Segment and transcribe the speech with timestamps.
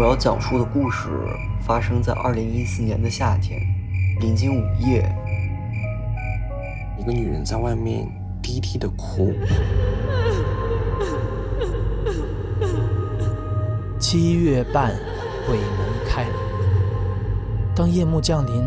[0.00, 1.10] 我要讲述的故事
[1.60, 3.60] 发生在二零一四年的夏天，
[4.18, 5.14] 临近午夜。
[6.98, 8.10] 一个女人在外面
[8.42, 9.34] 低低的哭。
[13.98, 14.96] 七月半，
[15.46, 15.68] 鬼门
[16.08, 16.24] 开。
[17.74, 18.66] 当夜幕降临，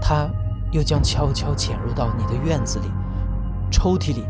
[0.00, 0.30] 她
[0.70, 2.86] 又将悄悄潜入到你的院子里、
[3.68, 4.24] 抽屉里、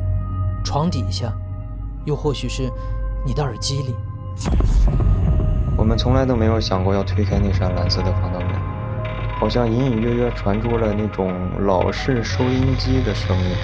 [0.65, 1.30] 床底下，
[2.07, 2.73] 又或许是
[3.27, 3.95] 你的耳机里。
[5.89, 8.49] 我们从来都没有想过要推开那扇蓝色的防盗门，
[9.41, 13.57] 好像隐隐约约传出了那种老式收音机的声音。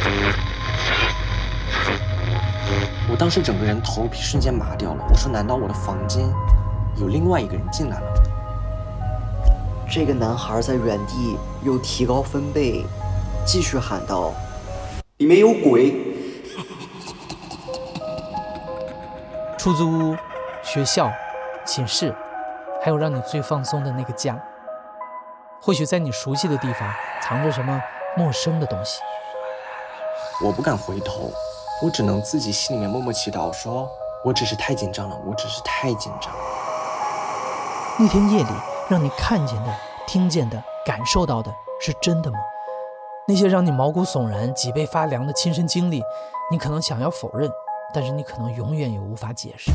[3.11, 5.05] 我当时整个人头皮瞬间麻掉了。
[5.07, 6.25] 我说：“难道我的房间
[6.97, 8.07] 有另外一个人进来了？”
[9.87, 12.87] 这个男孩在原地又提高分贝，
[13.45, 14.33] 继续喊道
[15.19, 15.95] ：“里面有鬼！”
[19.59, 20.17] 出租屋、
[20.63, 21.13] 学校。
[21.65, 22.15] 寝室，
[22.83, 24.39] 还有让你最放松的那个家。
[25.63, 27.81] 或许在你熟悉的地方藏着什么
[28.17, 29.01] 陌生的东西。
[30.45, 31.31] 我不敢回头，
[31.83, 33.89] 我只能自己心里面默默祈祷，说
[34.25, 36.31] 我只是太紧张了，我只是太紧张。
[37.99, 38.51] 那天夜里，
[38.91, 39.75] 让你看见的、
[40.07, 41.51] 听见的、感受到的
[41.81, 42.39] 是真的吗？
[43.27, 46.03] 那些让你毛骨悚然、脊背发凉的亲身经历，
[46.51, 47.51] 你可能想要否认，
[47.95, 49.71] 但是你可能永远也无法解释。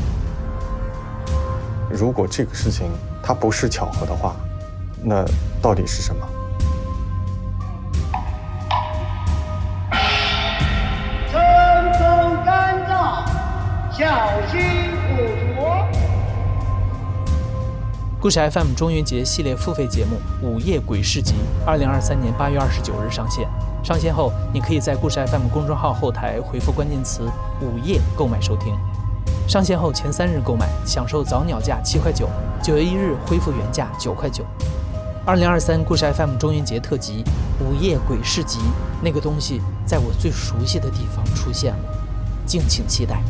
[1.90, 2.88] 如果这个事情
[3.22, 4.36] 它不是巧合的话，
[5.02, 5.24] 那
[5.60, 6.26] 到底是什么？
[11.30, 11.42] 春
[11.94, 13.24] 风干燥，
[13.90, 15.86] 小心捕捉。
[18.20, 21.34] 故事 FM 中元节系列付费节目《午夜鬼市集》，
[21.66, 23.48] 二零二三年八月二十九日上线。
[23.82, 27.22] 上线后，你可以在故事 FM 公众号后台回复关键词
[27.60, 28.78] “午夜”购买收听。
[29.50, 32.30] 上线后前三日购买，享受早鸟价七块九，
[32.62, 34.44] 九月一日恢复原价九块九。
[35.26, 37.24] 二零二三故事 FM 中元节特辑
[37.64, 38.58] 《午夜鬼市集》，
[39.02, 41.78] 那个东西在我最熟悉的地方出现了，
[42.46, 43.20] 敬请期待。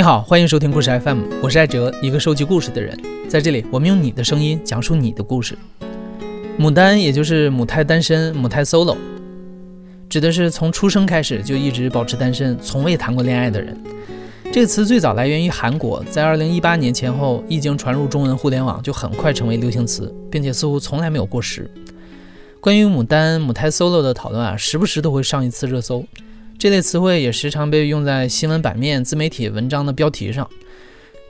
[0.00, 2.98] 你好，欢迎收听故事 FM，我是艾哲，一个收集故事的人。
[3.28, 5.54] 在这里，我们用你的声音讲述你的故事。
[6.58, 8.96] 牡丹，也就是母胎单身、母胎 solo，
[10.08, 13.78] 指的是从出生开始就一直保持单身、从未谈过恋爱的人。
[14.50, 21.70] 这个词最早来源于韩国，在2018年前后一经传入中文互联网，就很快成为流行词，并且似乎从来没有过时。
[22.58, 26.02] 关于牡丹、母胎 solo 的讨论啊，时不时都会上一次热搜。
[26.60, 30.46] 这类词汇也时常被用在新闻版面、自媒体文章的标题上。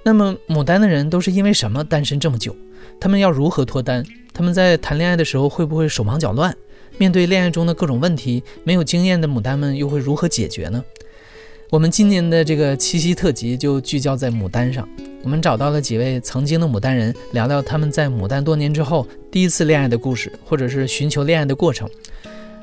[0.02, 2.52] 那么，牡丹的人都是因为什么单身这么久？
[2.98, 4.04] 他们要如何脱单？
[4.32, 6.52] 他们在谈恋爱的时候会不会手忙脚乱？
[6.98, 10.82] 面对恋爱中的各种问题，没有经验的牡丹们又会如何解决呢？
[11.70, 14.88] 我们今年的这个七夕特辑就聚焦在牡丹上。
[15.22, 21.88] 我们找到了几位曾经的牡丹人，聊聊他们在牡丹多年之后第一次恋爱的故事，或者是寻求恋爱的过程。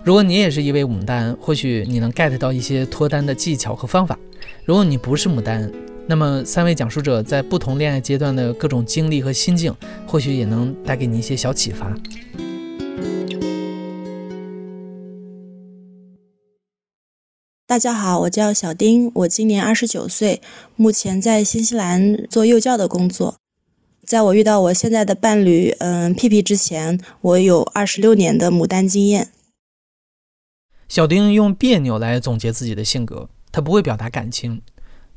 [0.08, 4.18] 如果你也是一位牡丹，或许你能 get 到一些脱单的技巧和方法。
[4.64, 5.70] 如果你不是牡丹，
[6.08, 9.76] 那么三位讲述者在不同恋爱阶段的各种经历和心境，
[10.08, 11.94] 或许也能带给你一些小启发。
[17.66, 20.42] 大家好，我叫小丁，我今年二十九岁，
[20.78, 23.36] 目前在新西兰做幼教的工作。
[24.06, 29.28] 在我遇到我现在的伴侣，嗯，屁屁之前，我有二十六年的牡丹经验。
[30.88, 34.62] 小丁用别扭来总结自己的性格，他不会表达感情，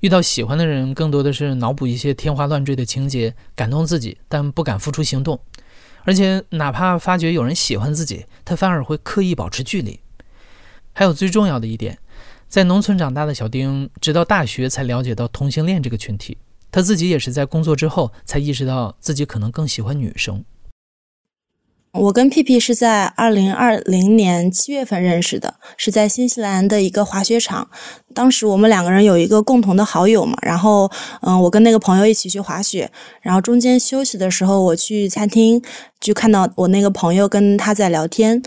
[0.00, 5.38] 遇到喜欢的人，更多的是脑补一些天花乱坠的情节，感动自己，但不敢付出行动。
[6.04, 10.00] 而且，哪怕发觉有人喜欢自己，他反而会刻意保持距离。
[10.92, 11.98] 还有最重要的一点，
[12.48, 16.36] 在农村长大的小丁，直到大学才了解到同性恋这个群体。
[16.72, 20.44] 他自己也是在工作之后才意识到自己可能更喜欢女生。
[21.92, 27.68] 我跟屁屁是在二零二零年七月份认识的，是在新西兰的一个滑雪场。
[28.14, 30.88] 当时我们两个人有一个共同的好友嘛，然后
[31.22, 32.90] 嗯，我跟那个朋友一起去滑雪，
[33.22, 35.60] 然后中间休息的时候，我去餐厅
[36.00, 38.40] 就看到我那个朋友跟他在聊天，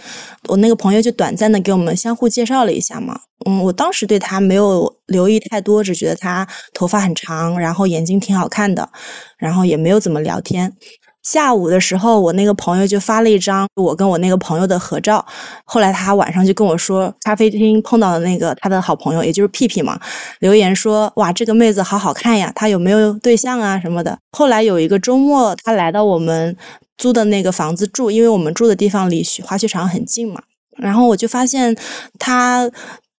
[0.47, 3.19] 我那个朋友就短暂的给我们相互介绍了一下嘛。
[3.45, 8.89] 嗯，我当时对他没有留意太多，只觉得他头发很长，然后眼睛挺好看的，
[9.37, 10.73] 然后也没有怎么聊天。
[11.23, 15.25] 下午的时候，我那个朋友就发了一张我跟我那个朋友的合照。
[15.65, 19.99] 后来他晚上就跟我说，咖啡厅碰到的那个他的好朋友，也就是屁屁嘛，
[20.39, 26.55] 留言说：“哇，这个妹子好好看呀，她有没有对象啊什么的。”后来有一个周末，他来到我们
[26.97, 30.41] 租的那个房子住，因为我们住的地方离滑雪场很近嘛。
[30.77, 31.75] 然后我就发现
[32.19, 32.69] 他。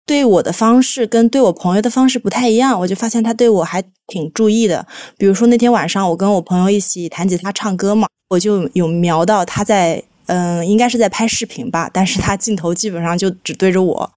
[0.07, 4.87] 对我的方式跟对我朋友的方式不太一样，我就发现他对我还挺注意的。
[5.17, 14.13] 比如说那天晚上我跟我朋友一起弹吉他唱歌嘛，我就有瞄到他在，嗯，应该是在拍视频吧，但是他镜头基本上就只对着我。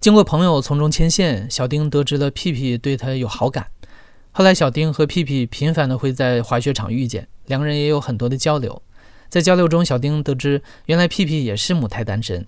[0.00, 3.68] 经过朋友从中牵线，小丁得知了屁屁对他有好感。
[4.32, 8.82] 后来小丁和屁屁频繁的会在滑雪场遇见，两个人也有很多的交流。
[9.28, 12.46] 在交流中，小丁得知原来屁屁也是母胎单身。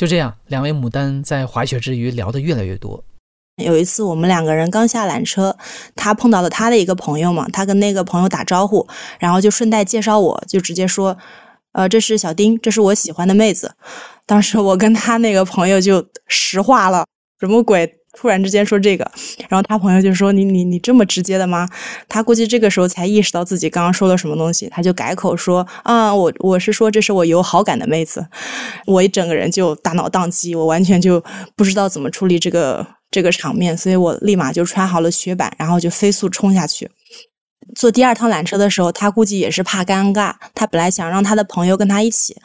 [0.00, 3.04] 就这样，两位牡丹在滑雪之余聊得越来越多。
[3.62, 5.54] 有一次，我们两个人刚下缆车，
[5.94, 8.88] 他碰到了他的一个朋友嘛，他跟那个朋友打招呼，
[9.18, 11.18] 然后就顺带介绍我，就直接说
[11.72, 13.74] ：“呃，这是小丁，这是我喜欢的妹子。”
[14.24, 17.04] 当时我跟他那个朋友就石化了，
[17.38, 17.99] 什么鬼？
[18.12, 19.10] 突然之间说这个，
[19.48, 21.68] 然后他朋友就说：“你你你这么直接的吗？”
[22.08, 28.26] 他估计这个时候才意识到自己刚刚说了什么东西，他就改口说：“啊，我我是说这是我有好感的妹子。”
[28.86, 31.22] 我一整个人就大脑宕机，我完全就
[31.56, 36.90] 不知道怎么处理这个这个场面，所以我立马就穿好了雪板，然后就飞速冲下去。
[37.74, 42.36] 坐第二趟缆车的时候，他估计也是怕尴尬，他本来想让他的朋友跟他一起，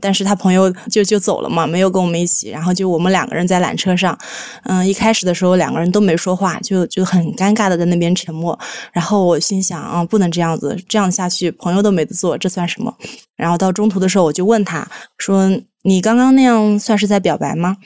[0.00, 4.18] 但是他朋友就就走了嘛，没有跟我们一起，然后就我们两个人在缆车上，
[4.64, 8.58] 嗯，一开始的时候两个人都没说话，就就很尴尬的在那边沉默，
[8.92, 12.94] 然后我心想啊，不能这样子，这样下去朋友都没得做，这算什么？
[13.36, 14.86] 然后到中途的时候，我就问他
[15.18, 15.50] 说
[15.84, 17.76] ：“你刚刚那样算是在表白吗？”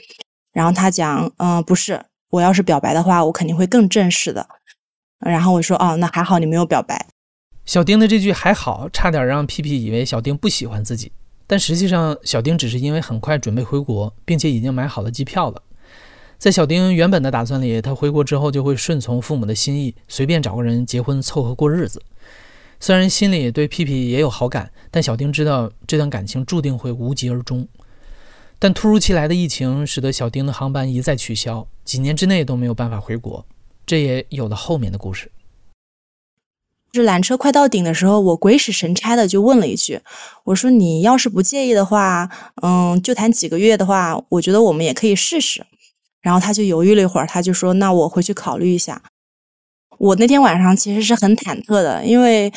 [0.52, 2.00] 然后他讲：“嗯，不是，
[2.30, 4.46] 我要是表白的话，我肯定会更正式的。”
[5.20, 7.06] 然后我说哦，那还好你没有表白。
[7.66, 11.12] 小丁的这句还好，差点让屁屁以为小丁不喜欢自己。
[11.46, 15.62] 但实际上，小丁只是因为很快准备回国，并且已经买好了机票了。
[16.38, 22.02] 在小丁原本的打算里，他回国之后就会顺从父母的心意，随便找个人结婚凑合过日子。
[22.80, 27.68] 虽然心里对屁屁也有好感，但小丁知道这段感情注定会无疾而终。
[28.58, 33.44] 但突如其来的疫情使得小丁的航班一再取消，几年之内都没有办法回国。
[33.90, 35.32] 这也有了后面的故事。
[36.92, 40.00] 这缆车快到顶的时候，我鬼使神差的就问了一句
[40.46, 42.30] ：“我说你要是不介意的话，
[42.62, 45.66] 嗯，就谈几个月的话，我觉得我们也可以试试。”
[46.22, 49.02] 然后他就犹豫了一会儿，他就说：“那我回去考虑一下。”
[49.98, 52.52] 我那天晚上其实是很忐忑的，因为。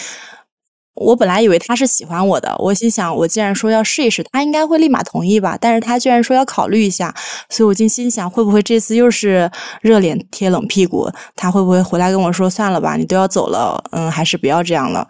[0.95, 5.57] 我本来以为他是喜欢我的，我心想，我既然说要试一试，他应该会立马同意吧。
[5.59, 7.13] 但是他居然说要考虑一下，
[7.49, 9.49] 所以我就心想，会不会这次又是
[9.81, 11.09] 热脸贴冷屁股？
[11.35, 15.07] 他会不会回来跟我说，算了吧，你都要走了，嗯，还是不要这样了。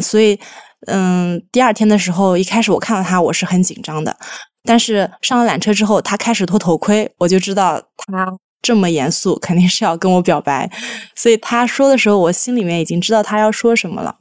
[0.00, 0.38] 所以，
[0.86, 4.16] 嗯，第二天的时候，一开始我看到他，我是很紧张的。
[4.64, 8.28] 但是上了缆车之后，他开始脱头盔，我就知道他
[8.62, 10.70] 这么严肃，肯定是要跟我表白。
[11.16, 14.14] 所以他说的时候，我心里面已经知道他要说什么了。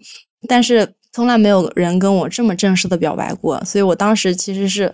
[0.48, 4.94] 但是从来没有人跟我这么正式的表白过，所以我当时其实是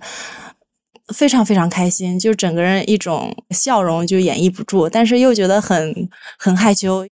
[1.07, 6.07] 非常非常开心，就整个人一种笑容就演绎不住，但是又觉得很
[6.37, 7.07] 很害羞。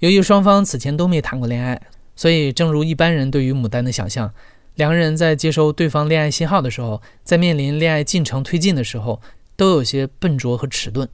[0.00, 1.80] 由于双方此前都没谈过恋爱，
[2.16, 4.34] 所以正如一般人对于牡丹的想象，
[4.74, 9.20] 两个人在接收对方恋爱信号的时候，在面临恋爱进程推进的时候，
[9.56, 11.08] 都有些笨拙和迟钝。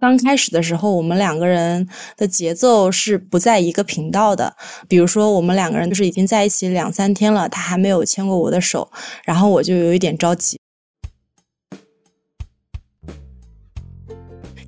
[0.00, 4.54] 刚开始的时候，我们两个人的节奏是不在一个频道的。
[4.86, 8.88] 比如说，我们两个人就是已经在一起两三天了，他还没有牵过我的手，
[9.24, 10.56] 然后我就有一点着急。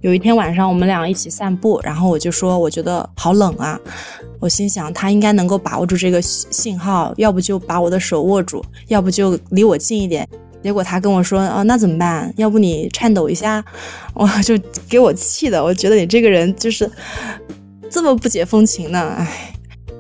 [0.01, 3.79] 有一天晚上，我们俩一起散步，然后我就说：“我觉得好冷啊！”
[4.41, 10.29] 我心想，他应该能够把握住这个信号，要不就把我的手握住，要不就离我近一点。
[10.63, 12.33] 结果他跟我说：“哦，那怎么办？
[12.37, 13.65] 要不你颤抖一下？”
[14.15, 16.91] 我就给我气的，我觉得你这个人就是
[17.91, 19.15] 这么不解风情呢。
[19.17, 19.55] 唉，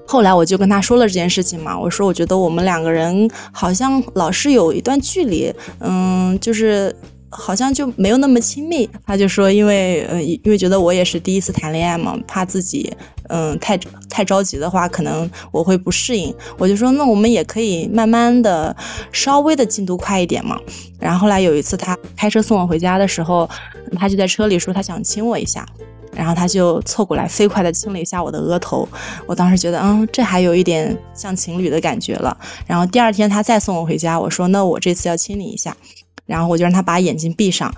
[0.06, 6.94] 后来我就跟他说了这件事情嘛，我说我觉得我们两个人好像老是有一段距离，嗯，就是。
[7.30, 12.92] 好像就没有那么亲密，他就说，因为呃，因为觉得我也是第一次谈恋爱嘛，怕自己
[13.28, 16.34] 嗯太太着急的话，可能我会不适应。
[16.58, 18.76] 我就说，那我们也可以慢慢的，
[19.12, 20.58] 稍微的进度快一点嘛。
[20.98, 23.48] 然后后来有一次他开车送我回家的时候，
[23.96, 25.64] 他就在车里说他想亲我一下，
[26.12, 28.88] 然后他就凑过来飞快的亲了一下我的额头。
[29.26, 32.36] 我当时觉得，嗯，这还有一点像情侣的感觉了。
[32.66, 35.76] 然后第二天他再送我回家，我说那我这次要亲你一下。
[36.30, 37.74] 然后我就让他把眼睛闭上。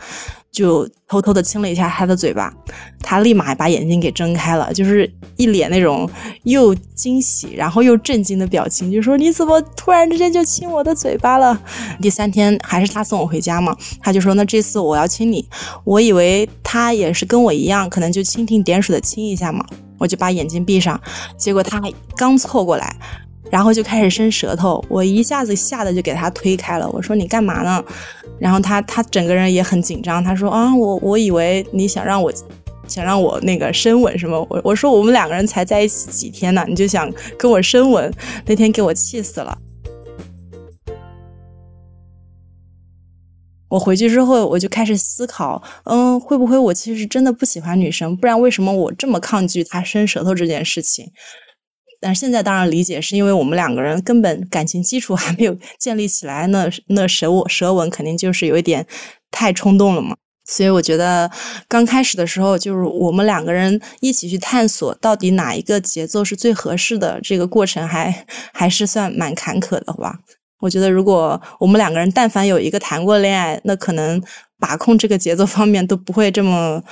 [0.52, 2.52] 就偷偷的亲了一下他的嘴巴，
[3.00, 6.06] 他立马把眼睛给睁开了，就是一脸那种
[6.42, 11.58] 又惊喜然后又震惊的表情，就说你怎么突然之间就亲我的嘴巴了？
[12.02, 15.48] 第三天还是他送我回家嘛，他就说那这次我要亲你，
[15.84, 19.64] 我以为他也是跟我一样，可能就蜻蜓点水的亲一下嘛，
[19.96, 21.00] 我就把眼睛闭上，
[21.38, 21.80] 结果他
[22.14, 22.94] 刚凑过来。
[23.52, 26.88] 然后就开始伸舌头，我一下子吓得就给他推开了。
[26.88, 27.84] 我说你干嘛呢？
[28.38, 30.24] 然后他他整个人也很紧张。
[30.24, 32.32] 他说啊，我我以为你想让我
[32.88, 34.40] 想让我那个深吻什么。
[34.48, 38.10] 我我说我们两个人才在一起几天呢，你就想跟我深吻？
[38.46, 39.58] 那天给我气死了。
[43.68, 48.16] 我回去之后我就开始思考，嗯，会不会我其实真的不喜欢女生？
[48.16, 51.12] 不然为什么我这么抗拒他伸舌头这件事情？
[52.02, 58.84] 但是现在当然理解，是因为我们两个人根本感情基础 还没有建立起来，那那舌吻舌吻肯定就是有一点
[59.30, 60.16] 太冲动了嘛。
[60.44, 61.30] 所以我觉得
[61.68, 70.18] 刚开始的时候，就是我们两个人一起去探索到底哪一个节奏是最合适的，这个过程还还是算蛮坎坷的，吧？
[70.58, 74.20] 我觉得如果我们两个人但凡有一个谈过恋爱，那可能
[74.58, 76.82] 把控这个节奏方面都不会这么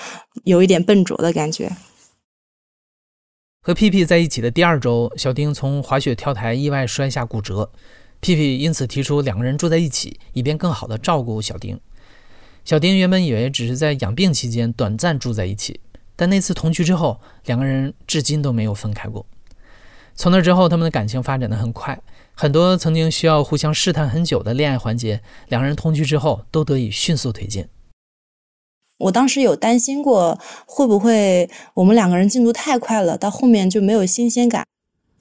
[0.45, 1.71] 有一点笨拙的感觉。
[3.63, 7.71] 和屁屁在一起的第二周，小丁从滑雪跳台意外摔下骨折，
[8.21, 11.79] 屁屁因此提出两个人住在一起，以便更好的照顾小丁。
[12.65, 15.79] 小丁原本以为只是在养病期间短暂住在一起，
[16.17, 19.27] 但那次同居之后，两个人至今都没有分开过。
[20.15, 22.01] 从那之后，他们的感情发展的很快，
[22.33, 27.67] 很多曾经需要互相试探很久的恋爱环节，两人同居之后都得以迅速推进。
[29.01, 34.65] 我当时有担心过，会不会我们两个人进度太快了，到后面就没有新鲜感。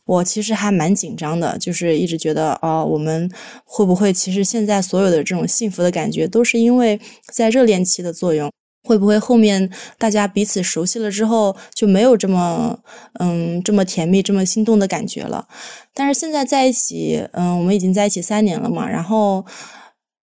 [0.06, 3.32] 我其实还蛮紧张的，就是一直觉得，哦，我们
[3.64, 7.00] 会不会其实现在所有的这种幸福的感觉，都是因为
[7.32, 8.52] 在热恋期的作用？
[8.84, 9.70] 会不会后面
[10.00, 12.80] 大家彼此熟悉了之后，就没有这么，
[13.20, 15.48] 嗯，这么甜蜜、这么心动的感觉了？
[15.94, 19.46] 但是现在在一起，嗯，我们已经在一起三年了嘛，然后。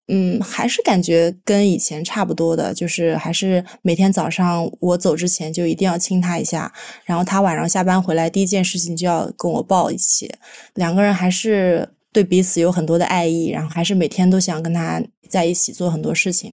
[0.08, 6.72] 嗯，还是感觉跟以前差不多的，就是还是每天早上我走之前就一定要亲他一下，
[7.06, 10.32] 然后他晚上下班回来第一件事情就要跟我抱一起，
[10.76, 16.52] 两个人还是对彼此有很多的爱意，然后还是每天都想跟他在一起做很多事情。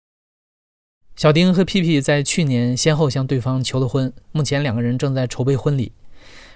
[1.14, 5.92] 小丁和屁屁在去年先后向对方求了婚，目前两个人正在筹备婚礼。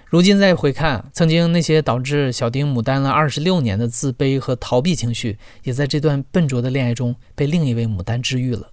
[0.09, 8.71] 如今再回看，曾经那些导致小丁牡丹了二十六年的自卑和逃避情绪，也在这段笨拙的恋爱中被另一位牡丹治愈了。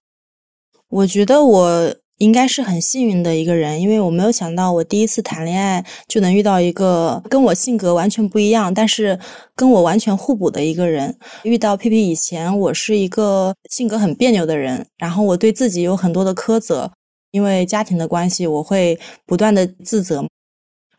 [0.90, 9.20] 我觉得我应该是很幸运的一个人，因为我没有想到我第一次谈恋爱就能遇到一个跟我性格完全不一样，但是
[9.56, 11.18] 跟我完全互补的一个人。
[11.42, 16.92] 遇到皮皮以前，我是一个性格很别扭的人，然后我对自己有很多的苛责，
[17.32, 20.24] 因为家庭的关系，我会不断的自责。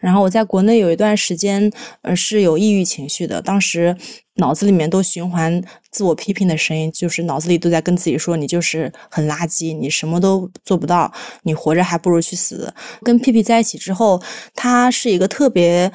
[0.04, 3.40] 然后我在国内有一段时间，呃，是有抑郁情绪的。
[3.40, 3.96] 当时
[4.36, 11.12] 脑子里面都循环自我批评的声音，就是脑子里都在跟自己说：“你就是很垃圾，你什么都做不到，
[11.42, 12.72] 你活着还不如去死。”
[13.02, 14.22] 跟屁屁在一起之后，
[14.54, 15.92] 他是一个特别。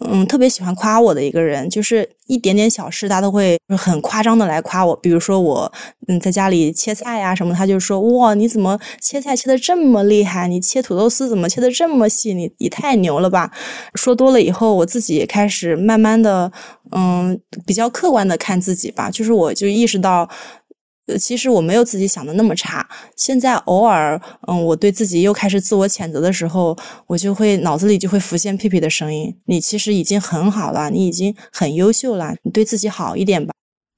[0.00, 4.94] 嗯，特别喜欢夸我的一个人，就是一点点小事，他都会很夸张的来夸我。
[4.96, 5.72] 比如说我，
[6.08, 10.48] 嗯，在家里切菜呀什么，他就说哇，你怎么切菜切的这么厉害？
[10.48, 12.34] 你切土豆丝怎么切的这么细？
[12.34, 13.52] 你你太牛了吧！
[13.94, 16.50] 说多了以后，我自己也开始慢慢的，
[16.90, 19.10] 嗯，比比较客观的看自己吧。
[19.10, 20.30] 就是我就意识到。
[21.06, 22.88] 呃，其实我没有自己想的那么差。
[23.14, 26.74] 现在偶尔，嗯，我对自己又开始自我谴责的时候，
[27.06, 33.52] 我就会脑子里就会浮现屁屁的声音：“你其实已经很好了，你已经很优秀了，你对自己好一点吧。”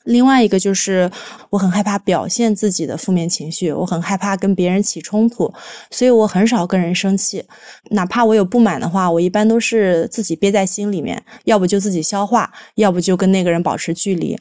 [0.06, 1.10] 另外一个就是，
[1.50, 5.52] 我很害怕表现自己的负面情绪，我很害怕跟别人起冲突，
[5.90, 7.44] 所以我很少跟人生气。
[7.90, 14.38] 哪怕我有不满的话，我一般都是自己憋在心里面，要不就自己消化，要不就跟那个人保持距离。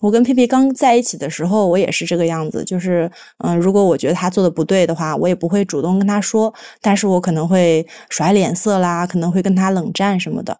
[0.00, 10.56] 我跟皮皮刚在一起的时候，我也是这个样子，就是，嗯，如果我觉得他做的不对的话，我也不会主动跟他说，但是我可能会甩脸色啦，可能会跟他冷战什么的。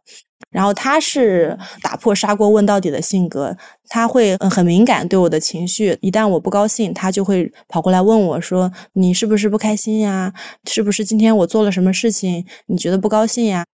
[0.51, 3.57] 然后他是打破砂锅问到底的性格，
[3.89, 10.33] 他会很敏感对我的情绪，一旦我不高兴，他就会跑过来问我说：“你是不是不开心呀？
[10.69, 13.65] 是不是今天我做了什么事情你觉得不高兴呀？”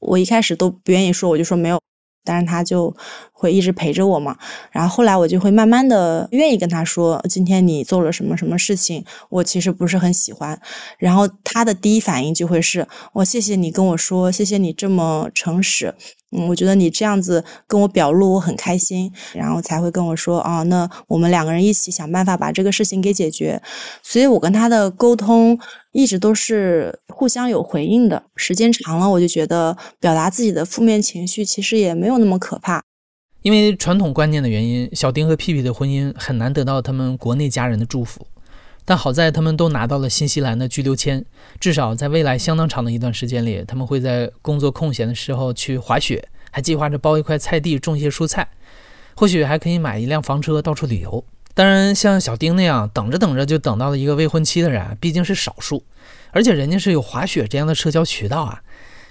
[0.00, 1.80] 我一开始都不愿意说，我就说没有。
[2.24, 2.94] 但是他就
[3.38, 4.36] 会一直陪着我嘛。
[4.72, 10.60] 然后后来我就会慢慢的愿意跟他说，今天你做了什么什么事情，我其实不是很喜欢。
[10.98, 15.94] 然后他的第一反应就会是，我谢谢你跟我说，谢谢你这么诚实。
[16.30, 23.62] 嗯，我觉得你这样子跟我表露，我很开心，然后才会跟我说啊，那我们两个人一起想办法把这个事情给解决。
[24.02, 25.58] 所以我跟他的沟通
[25.92, 28.22] 一直都是互相有回应的。
[28.36, 32.82] 时间长了，我就觉得表达自己的负面情绪其实也没有那么可怕。
[33.42, 38.26] 因为传统观念的原因，小丁和屁屁的婚姻很难得到他们国内家人的祝福。
[38.84, 41.22] 但好在他们都拿到了新西兰的居留签，
[41.60, 48.48] 至少在未来相当长的一段时间里，他们会在工作空闲的时候去滑雪，还计划着包一块菜地种些蔬菜，
[49.14, 51.22] 或许还可以买一辆房车到处旅游。
[51.52, 55.84] 当然，像小丁那样等着等着就等到了一个未婚妻的人，毕竟是少数，
[56.30, 58.62] 而且人家是有滑雪这样的社交渠道啊。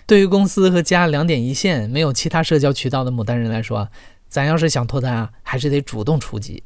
[0.07, 3.89] 对于公司和家两点一线、没有其他社交渠道的牡丹人来说，
[4.29, 6.63] 咱要是想脱单啊，还是得主动出击。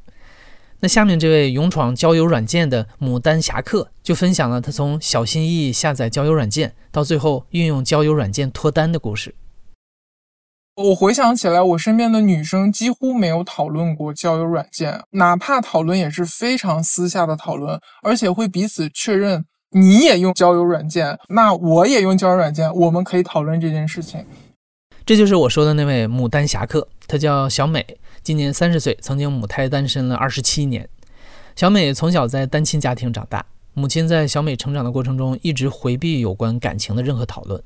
[0.80, 9.36] 那下面这位勇闯交友软件的牡丹侠客就分享了他从小心翼翼下载交友软件，到最后运用交友软件脱单的故事。
[10.76, 24.26] 我回想起来，我身边的女生几乎没有讨论过交友软件，哪怕讨论也是非常私下的讨论，而且会彼此确认你也用交友软件，那我也用交友软件，我们可以讨论这件事情。
[25.12, 27.86] 这就是我说的那位牡丹侠客，她叫小美。
[28.24, 30.88] 今年三十岁，曾经母胎单身了二十七年。
[31.54, 37.62] 小美从小在单亲家庭长大，母亲在小美成长的过程中一直回避有关感情的任何讨论。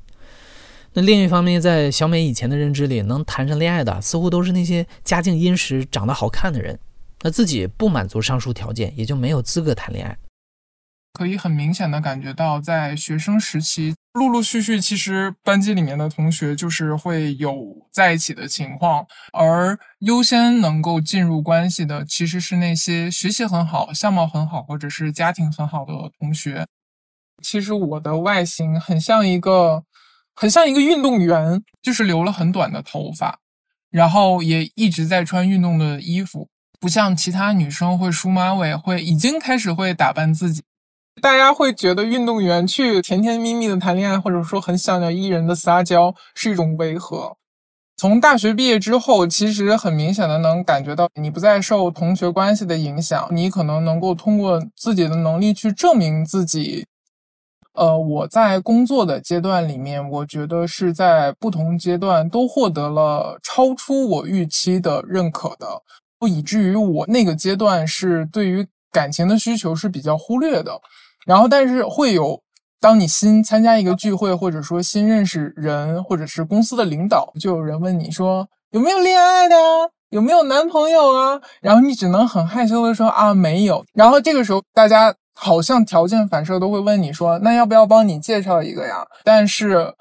[0.94, 6.76] 那另一方面，在小美以前的认知里，能谈上恋爱的似乎都是那些家境殷实、长得好看的人。
[7.22, 10.18] 那自己不满足上述条件，也就没有资格谈恋爱。
[11.16, 26.66] 可以很明显的感觉到，在学生时期，陆陆续续，其实班级里面的同学就是会有在一起的情况，而优先能够进入关系的，其实是那些学习很好、相貌很好或者是家庭很好的同学。
[27.42, 29.84] 其实我的外形很像一个，
[30.34, 33.38] 很像一个运动员，就是留了很短的头发，
[33.90, 40.62] 然后也一直在穿运动的衣服，不像其他女生会梳马尾，会已经开始会打扮自己。
[41.22, 47.36] 大家会觉得运动员去甜甜蜜蜜的谈恋爱，或者说很小鸟依人的撒娇是一种违和。
[47.96, 56.86] 从大学毕业之后，其实很明显的能感觉到，你不再受同学关系的影响，你可能能够通过自己的能力去证明自己。
[57.72, 65.66] 呃，我在工作的阶段里面，我觉得是在不同阶段都获得了超出我预期的认可的，
[66.28, 70.78] 以至于我那个阶段是对于感情的需求是比较忽略的。
[71.26, 72.40] 然后，但是会有，
[72.80, 79.60] 当你新参加一个聚会，或者说新认识人，或者是公司的领导，就有人问你说有没有恋爱的呀，
[80.10, 81.40] 有没有男朋友啊？
[81.60, 83.84] 然后你只能很害羞的说啊没有。
[83.92, 89.04] 然后这个时候，大家好像条件反射都会问你说，那要不要帮你介绍一个呀？
[89.24, 89.92] 但是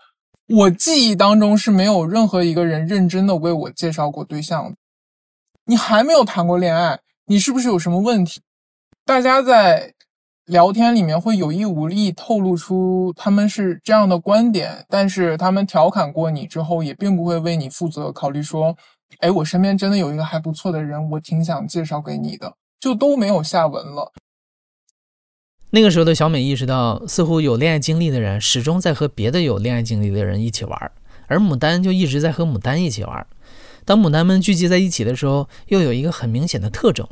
[0.47, 4.75] 我记忆当中是没有任何一个人认真的为我介绍过对象。
[5.65, 8.41] 你还没有谈过恋爱，你是不是有什么问题？
[9.03, 9.94] 大家在。
[10.45, 18.77] 聊天里面会有意无意透露出他们是这样的观点，但是他们调侃过你之后，也并不会为你负责，考虑说，
[19.21, 24.11] 哎，我身边真的有一个还不错的人，我挺想介绍给你的，就都没有下文了。
[25.71, 30.91] 那个时候的小美意识到，似乎有恋爱经历的人始终在和别的有恋爱经历的人一起玩，
[31.25, 33.25] 而牡丹就一直在和牡丹一起玩。
[33.83, 37.07] 当牡丹们聚集在一起的时候，又有一个很明显的特征，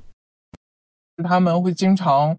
[1.28, 2.38] 他们会经常。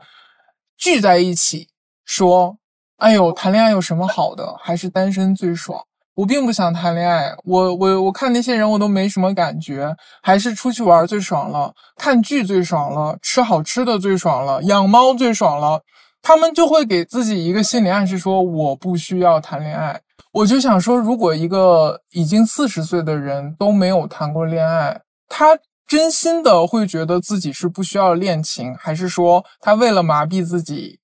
[0.76, 1.68] 聚在一起
[2.04, 2.56] 说
[2.98, 4.56] ：“哎呦，谈恋爱有什么好的？
[4.60, 5.82] 还是单身最爽。
[6.14, 15.82] 我并不想谈恋爱，我我我看那些人我都没什么感觉，还是出去玩最爽了，看剧最爽了，吃好吃的最爽了，养猫最爽了。
[16.22, 20.00] 他们就会给自己一个心理暗示，说我不需要谈恋爱。
[20.32, 25.58] 我就想说，如果一个已经四十岁的人都没有谈过恋爱，他。”
[25.96, 30.98] 真心的会觉得自己是不需要恋情，还是说他为了麻痹自己，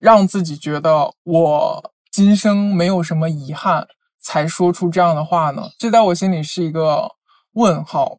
[0.00, 3.86] 让自己觉得我今生没有什么遗憾，
[4.20, 5.70] 才说出这样的话呢？
[5.78, 7.08] 这在我心里是一个
[7.52, 8.18] 问号。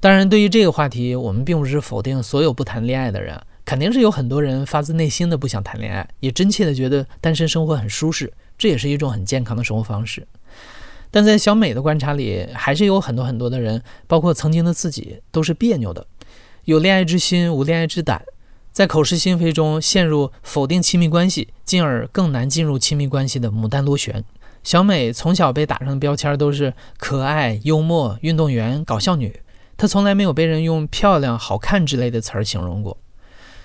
[0.00, 10.26] 当然，对于这个话题，我们并不是否定所有不谈恋爱的人，肯定是有很多人发自内心的不想谈恋爱，也真切的觉得单身生活很舒适，这也是一种很健康的生活方式。
[11.10, 16.06] 但在小美的观察里，还是有很多很多的人，包括曾经的自己，都是别扭的，
[16.64, 18.22] 有恋爱之心，无恋爱之胆，
[18.72, 24.24] 在口是心非中陷入否定亲密关系，进而更难进入亲密关系的牡丹螺旋。
[24.62, 29.40] 小美从小被打上的标签都是可爱、幽默、运动员、搞笑女，
[29.76, 32.96] 她从来没有被人用漂亮、好看之类的词儿形容过。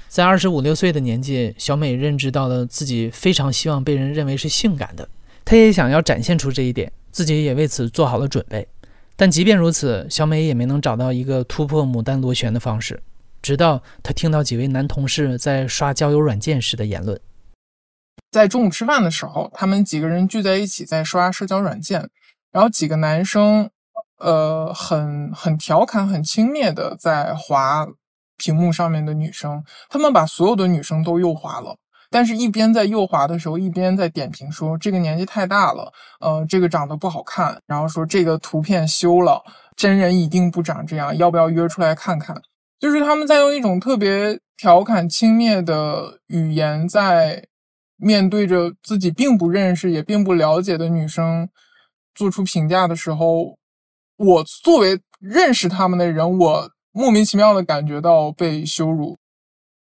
[0.07, 5.09] 在二十五六岁的年纪，小美认知到了自己非常希望被人认为是性感的，
[5.43, 8.67] 她也想要展现出这一点，自己也为此做好了准备。
[9.15, 13.01] 但即便如此，小美也没能找到一个突破牡丹螺旋的方式。
[13.41, 17.17] 直到她听到几位男同事在刷交友软件时的言论。
[18.31, 22.09] 在中午吃饭的时候，他们几个人聚在一起在刷社交软件，
[22.51, 23.69] 然后几个男生，
[24.17, 27.87] 呃，很很调侃、很轻蔑的在划
[28.35, 31.77] 屏幕上面的女生，他们把所有的女生都右滑了，
[32.09, 39.43] 但是一边在右滑的时候，一边在点评说这个年纪太大了，呃，这个长得不好看，然后说这个图片修了，
[39.75, 42.35] 真人一定不长这样，要不要约出来看看？
[42.79, 47.45] 就是他们在用一种特别调侃、轻蔑的语言在。
[47.97, 51.47] 面对着自己并不认识也并不了解的女生
[52.13, 53.57] 做出评价的时候，
[54.17, 59.17] 我作为认识他们的人，我莫名其妙的感觉到被羞辱。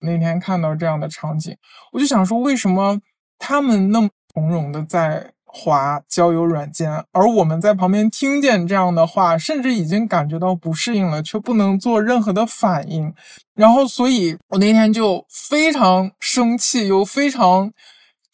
[0.05, 1.53] 那天看到这样的场景，
[1.91, 3.01] 我就想说，为什么
[3.37, 13.13] 他们那么从容的在滑交友软件，而我们在旁边听见这样的话，甚至已经感觉到不适应了，却不能做任何的反应。
[13.55, 17.73] 然后，所以我那天就非常生气，又非常。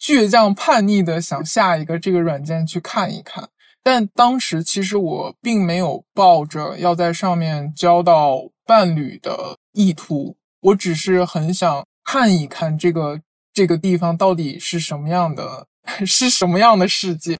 [0.04, 3.48] 倔强叛逆的想下一个这个软件去看一看，
[3.84, 13.20] 但当时其实我并没有抱着要在上面交到伴侣的意图，我只是很想看一看这个
[13.52, 15.66] 这个地方到底是什么样的，
[16.04, 17.36] 是什么样的世界。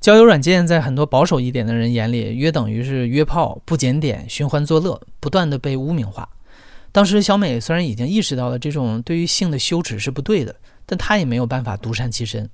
[0.00, 6.28] 交友软件在很多保守一点的人眼里，约等于是约炮、不检点、寻欢作乐，不断的被污名化。
[6.92, 10.54] 当时小美虽然已经意识到了这种对于性的羞耻是不对的。
[10.88, 12.48] 但她也没有办法独善其身，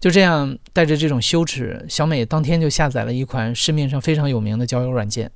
[0.00, 5.30] 就这样带着这种羞耻，小美当天就下载了一款市面上非常有名的交友软件。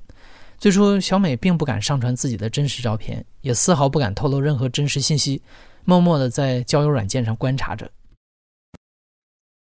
[0.57, 5.41] 最初，小美并不敢上传自己的真实照片，也丝毫不敢透露任何真实信息，
[5.85, 7.89] 默默地在交友软件上观察着。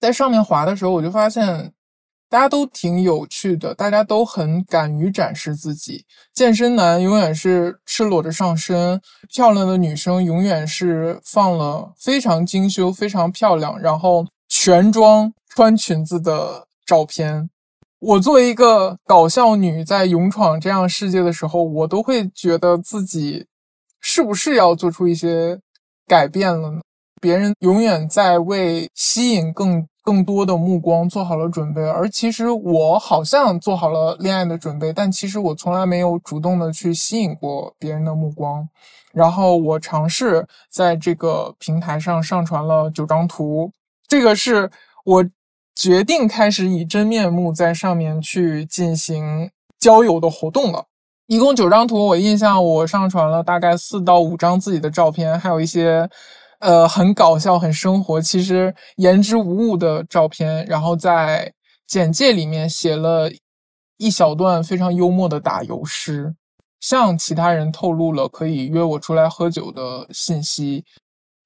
[0.01, 1.73] 在上面滑的时候，我就发现。
[2.29, 6.05] 大家都挺有趣的，大家都很敢于展示自己。
[6.35, 9.01] 健身男永远是赤裸着上身，
[9.33, 17.49] 漂亮的女生永远是放了非常精修、非常漂亮，然后全妆穿裙子的照片。
[17.99, 23.47] 我作为一个搞笑女，在勇闯这样世界的时候，我都会觉得自己
[24.01, 25.59] 是不是要做出一些
[26.07, 26.81] 改变了呢？
[27.21, 29.87] 别人永远在为吸引更。
[30.07, 38.69] 更多的目光做好了准备，而其实我好像做好了恋爱的准备，但其实我从来没有主动的去吸引过别人的目光。
[39.13, 43.73] 然后我尝试在这个平台上上传了九张图，
[44.07, 44.71] 这个是
[45.05, 45.29] 我
[45.77, 50.87] 决定开始以真面目在上面去进行交友的活动了。
[51.29, 56.11] 一共九张图，我印象我上传了大概四到五张自己的照片，还有一些。
[56.59, 61.53] 呃，很搞笑，很生活，其实言之无物的照片，然后在
[61.87, 63.31] 简介里面写了
[63.99, 66.35] 一小段非常幽默的打油诗，
[66.81, 70.83] 向其他人透露了可以约我出来喝酒的信息。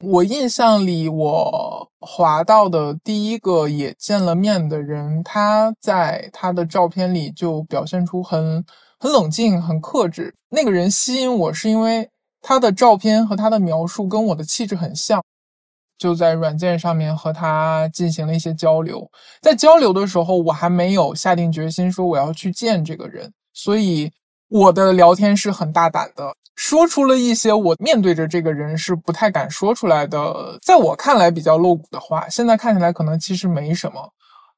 [0.03, 8.65] 我印象里，我滑到的第一个也见了面的人，他在他的照片里就表现出很
[8.99, 10.35] 很冷静、很克制。
[10.49, 12.09] 那个人吸引我是因为。
[12.43, 15.23] 他的照片和他的描述跟我的气质很像，
[15.99, 19.07] 就在软件上面和他进行了一些交流。
[19.43, 24.11] 在交流的时候，我还没有下定决心说我要去见这个人，所以
[24.49, 32.29] 我的聊天是很大胆的，说出了一些我面对着这个人是不太敢说出来的，在我看来比较露骨的话。
[32.29, 34.13] 现在看起来可能其实没什么。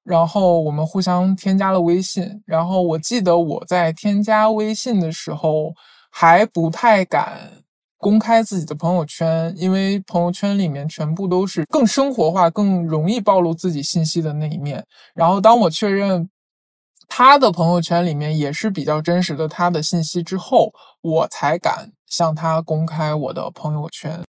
[0.04, 5.72] 然后我们互相添加了微信，然后我记得我在添加微信的时候
[6.10, 7.50] 还不太敢。
[7.98, 14.84] 公开自己的朋友圈，因为朋友圈里面全部都是更生活化、更容易暴露自己信息的那一面。
[15.14, 16.28] 然后，当我确认
[17.14, 20.72] 他的朋友圈里面也是比较真实的他的信息之后，
[21.02, 24.22] 我才敢向他公开我的朋友圈。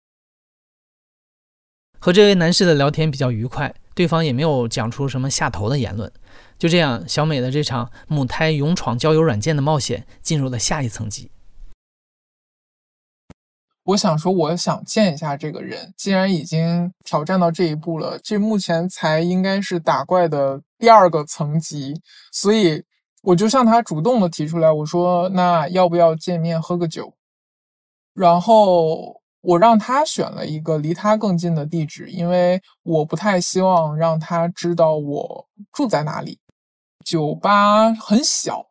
[2.00, 6.12] 和这位男士的聊天比较愉快，对方也没有讲出什么下头的言论。
[6.58, 11.30] 就这样，小美的这场母胎勇闯交友软件的冒险进入了下一层级。
[13.92, 15.94] 我想说，我想见一下这个人。
[15.98, 21.94] 既然已经挑战到这一步了，这目前才应该是打怪的第二个层级，
[22.32, 22.82] 所以
[23.22, 27.14] 我就向他主动的提出来，我说：“那要不要见面喝个酒？”
[28.16, 36.40] 然后我让他选了一个离他更近的地址，因为我不太希望让他知道我住在哪里。
[37.04, 38.66] 酒吧很小，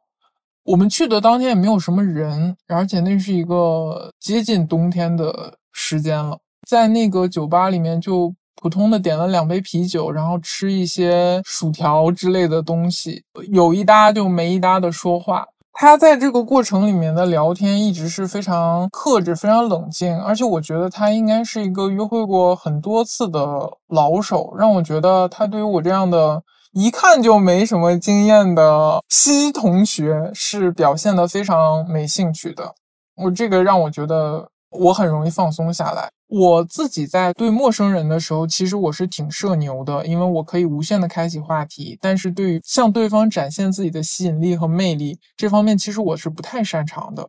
[0.71, 15.45] 我们去的当天也没有什么人，而且那是一个接近冬天的时间了，在那个酒吧里面就普通的点了两杯啤酒，然后吃一些薯条之类的东西，有一搭就没一搭的说话。
[15.73, 26.41] 他在这个过程里面的聊天一直是非常克制、非常冷静，而且我觉得他应该是一个约会过很多次的老手，让我觉得他对于我这样的。
[26.73, 32.75] 一看就没什么经验的西同学是表现的非常没兴趣的，
[33.17, 36.09] 我这个让我觉得我很容易放松下来。
[36.29, 41.99] 我自己在对陌生人的时候，其实我是挺社牛的，因为我可以无限的开启话题。
[42.01, 47.29] 但是对于向对方展现自己的吸引力和魅力这方面，其实我是不太擅长的。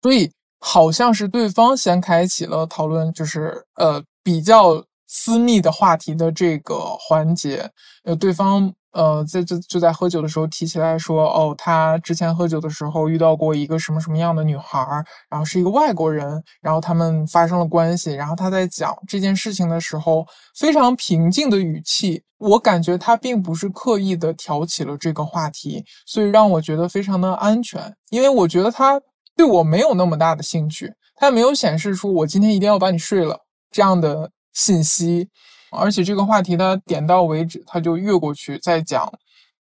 [0.00, 4.84] 所以好像是对方先开启了讨论，就是呃比较。
[5.06, 7.70] 私密的话题的这个环节，
[8.04, 14.80] 呃，对方呃在就就在喝酒的时候提起来说，哦，他之前喝酒的时候遇到过一个什么什么样的女孩，
[15.28, 20.26] 然后是一个外国人，然后他们发生了关系，然后他在讲这件事情的时候，
[20.58, 29.00] 非常平静的语气，我感觉他并不是刻意的挑起了这个话题，所以让我觉得非常的安全，因为我觉得他
[29.36, 33.38] 对我没有那么大的兴趣，他没有显示出我今天一定要把你睡了
[33.70, 34.30] 这样的。
[34.56, 35.28] 信息，
[35.70, 39.06] 而且这个话题他点到为止，他就越过去再讲，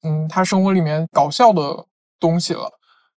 [0.02, 1.86] 嗯，他生活里面搞笑的
[2.20, 2.68] 东西了，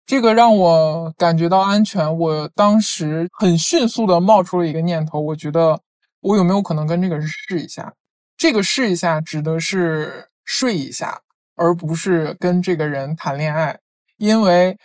[0.05, 2.17] 这个让我感觉到安全。
[2.19, 5.79] 我当时很迅速的冒出了一个念头，我觉得
[6.19, 7.93] 我有没有可能跟这个人试一下？
[8.35, 11.21] 这个试一下指的是睡一下，
[11.55, 13.79] 而不是跟这个人谈恋爱，
[14.17, 14.77] 因为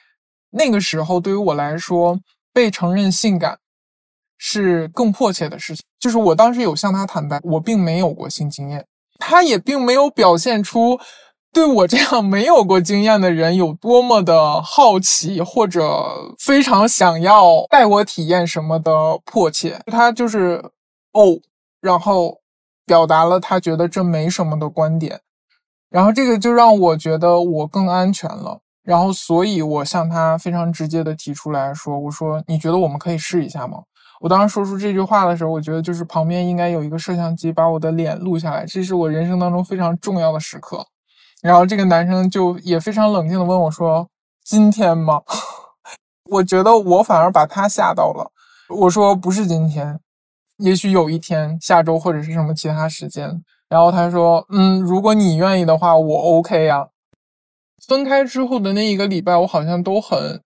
[0.51, 2.17] 那个时候对于我来说，
[2.53, 3.59] 被承认性感。
[4.39, 8.85] 是更迫切的事情，就是我当时有向他坦白，我并没有过性经验，
[9.19, 10.99] 他也并没有表现出
[11.53, 18.93] 对我这样没有过经验的人有多么的好奇或者非常想要带我体验什么的
[19.25, 20.63] 迫切，他就是
[21.13, 21.39] 哦，
[21.81, 22.41] 然后
[22.85, 25.19] 表达了他觉得这没什么的观点，
[25.89, 33.79] 然后这个就让我觉得我更安全了，然后所以我向他非常直接的提出来说，我说你觉得我们可以试一下吗？
[34.21, 40.87] 我当时说出这句话的时候，我觉得就是旁边应该有一个摄像机把我的脸录下来，这是我人生当中非常重要的时刻。
[41.43, 44.09] 然后这个男生就也非常冷静的问我说
[44.43, 45.21] ：“今天吗？”
[46.31, 48.33] 我觉得我反而把他吓到了。
[48.69, 50.01] 我说：“不是今天，
[50.57, 56.89] 也许有一天，下周或者是什么其他时间。”然后他说：“嗯，如果你愿意的话，我 OK 呀。”
[57.87, 60.43] 分开之后的那一个礼拜，我好像都很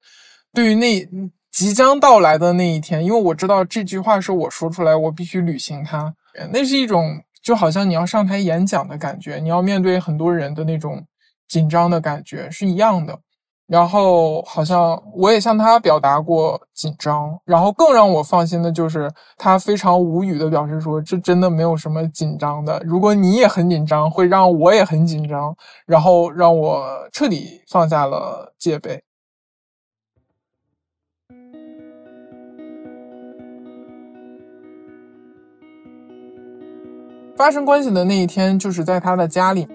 [0.52, 1.30] 对于那。
[1.52, 6.14] 即将到来的那一天，因为我知道这句话是我说出来，我必须履行它。
[6.52, 11.04] 那是一种就好像你要上台演讲的感觉，你要面对很多人的那种
[11.48, 13.18] 紧张的感觉是一样的。
[13.66, 22.82] 然后好像我也向他表达过紧张，然后更让我放心的就是他非常无语的表示说：“这真的没有什么紧张的。
[22.84, 25.54] 如果你也很紧张，会让我也很紧张。”
[25.86, 29.00] 然后让我彻底放下了戒备。
[37.40, 39.66] 发生关系的那一天，就是在他的家里，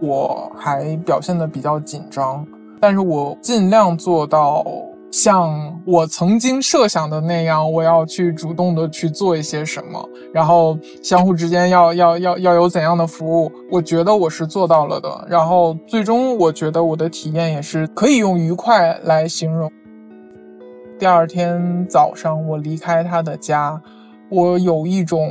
[0.00, 2.46] 我还表现的比较紧张，
[2.80, 4.64] 但是我尽量做到
[5.10, 19.70] 像我曾经设想的那样，我要去主动的去做一些什么，然后相互之间要要要要有怎样的服务，我觉得我是做到了的，然后最终我觉得我的体验也是可以用愉快来形容。
[20.98, 23.78] 第二天早上，我离开他的家，
[24.30, 25.30] 我有一种。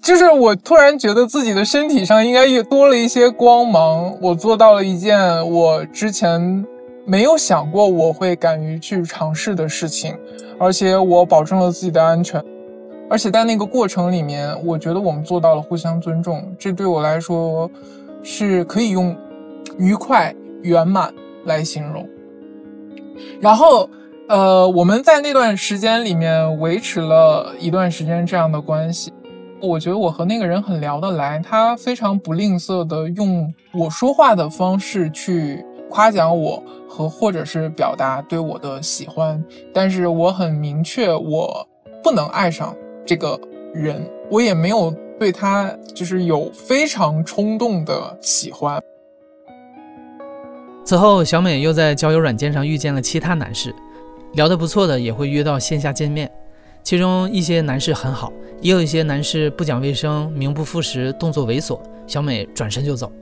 [0.00, 6.64] 就是我突然觉得自己的身体上应该也多了一些光芒，我做到了一件我之前
[7.04, 10.16] 没有想过我会敢于去尝试的事情，
[10.58, 12.42] 而且我保证了自己的安全，
[13.10, 17.70] 而且在那个过程里面，我觉得我们做到了互相尊重，这对我来说
[18.22, 19.14] 是可以用
[19.78, 21.12] 愉快圆满
[21.44, 22.08] 来形容。
[23.40, 23.90] 然后，
[24.28, 29.12] 呃，我们在那段时间里面维持了一段时间这样的关系。
[29.60, 39.42] 我觉得我和那个人很聊得来，他非常不吝啬的用我说话的方式去夸奖我和或者是表达对我的喜欢，
[39.72, 41.66] 但是我很明确，我
[42.02, 43.38] 不能爱上这个
[43.74, 48.80] 人，我也没有对他就是有非常冲动的喜欢。
[50.84, 53.74] 此后，小美又在交友软件上遇见了其他男士，
[54.32, 56.30] 聊得不错的也会约到线下见面。
[56.82, 61.80] 其中一些男士很好，也有一些男士不讲卫生、名不副实、动作猥琐。
[62.06, 63.12] 小美转身就走。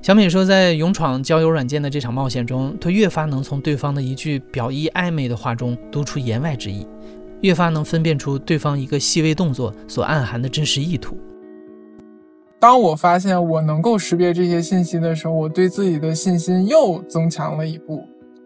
[0.00, 6.86] 小美说，在勇闯交友软件的这场冒险中，她越发能从对方的一句表意暧昧的话中读出言外之意，
[7.42, 11.18] 越发能分辨出对方一个细微动作所暗含的真实意图。
[12.58, 18.02] 当我发现我能够识别这些信息的时候，我对自己的信心又增强了一步，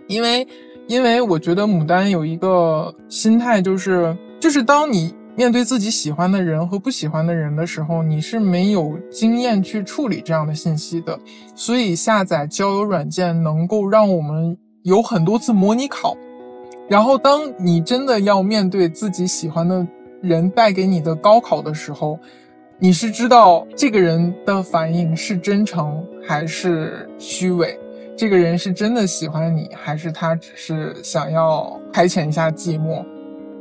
[0.08, 0.44] 因为，
[0.86, 5.14] 因为我觉得牡丹有一个心态，就是就是当你。
[5.36, 11.18] 面对自己喜欢的人和不喜欢的人的时候，你是没有经验去处理这样的信息的。
[11.56, 16.16] 所以下载交友软件能够让我们有很多次模拟考。
[16.88, 19.84] 然后当你真的要面对自己喜欢的
[20.22, 22.16] 人带给你的高考的时候，
[22.78, 27.76] 你是知道这个人的反应是真诚还是虚伪，
[28.16, 33.05] 这个人是真的喜欢你，还是他只是想要排遣一下寂寞。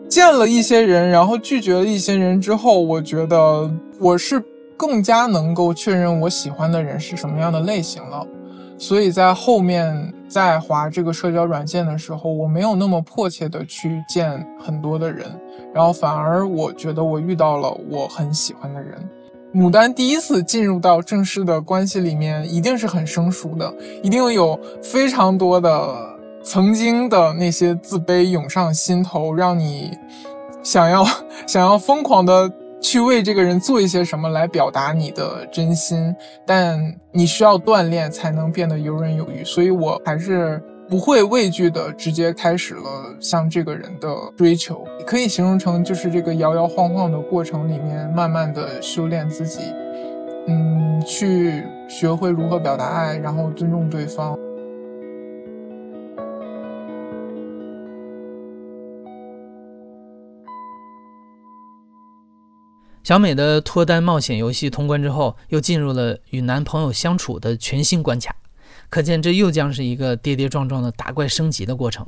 [0.08, 4.44] 见了一些人，然后拒绝了一些人之后，我觉得我是
[4.78, 8.26] 更加能够确认我喜欢的人是什么样的类型了。
[8.78, 15.26] 所以在后面在划这个社交软件的时候，我没有那么迫切的去见很多的人，
[15.74, 19.10] 然后反而我觉得我遇到了我很喜欢的人。
[19.54, 26.12] 牡丹第一次进入到正式的关系里面，一定是很生疏的，一定有非常多的。
[26.46, 29.98] 曾经的那些自卑涌上心头，让你
[30.62, 31.06] 想要
[31.48, 36.13] 想要疯狂的去为这个人做一些什么来表达你的真心，
[36.46, 36.78] 但
[37.13, 39.42] 你需要锻炼才能变得游刃有余。
[39.46, 40.62] 所以我还是
[40.93, 44.86] 不会畏惧的，直接开始了向这个人的追求。
[45.08, 49.62] 可以形容成就是这个摇摇晃晃的过程里面，慢慢的修炼自己，
[50.45, 54.38] 嗯，去学会如何表达爱，然后尊重对方。
[63.01, 68.36] 小美的脱单冒险游戏通关之后，又进入了与男朋友相处的全新关卡，
[68.93, 72.06] 可见这又将是一个跌跌撞撞的打怪升级的过程。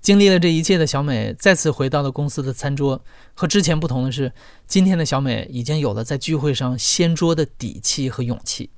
[0.00, 3.04] 经历了这一切的小美，再次回到了公司的餐桌。
[3.34, 4.32] 和之前不同的是，
[4.66, 8.70] 今天的小美已经有了在聚会上掀桌的底气和勇气。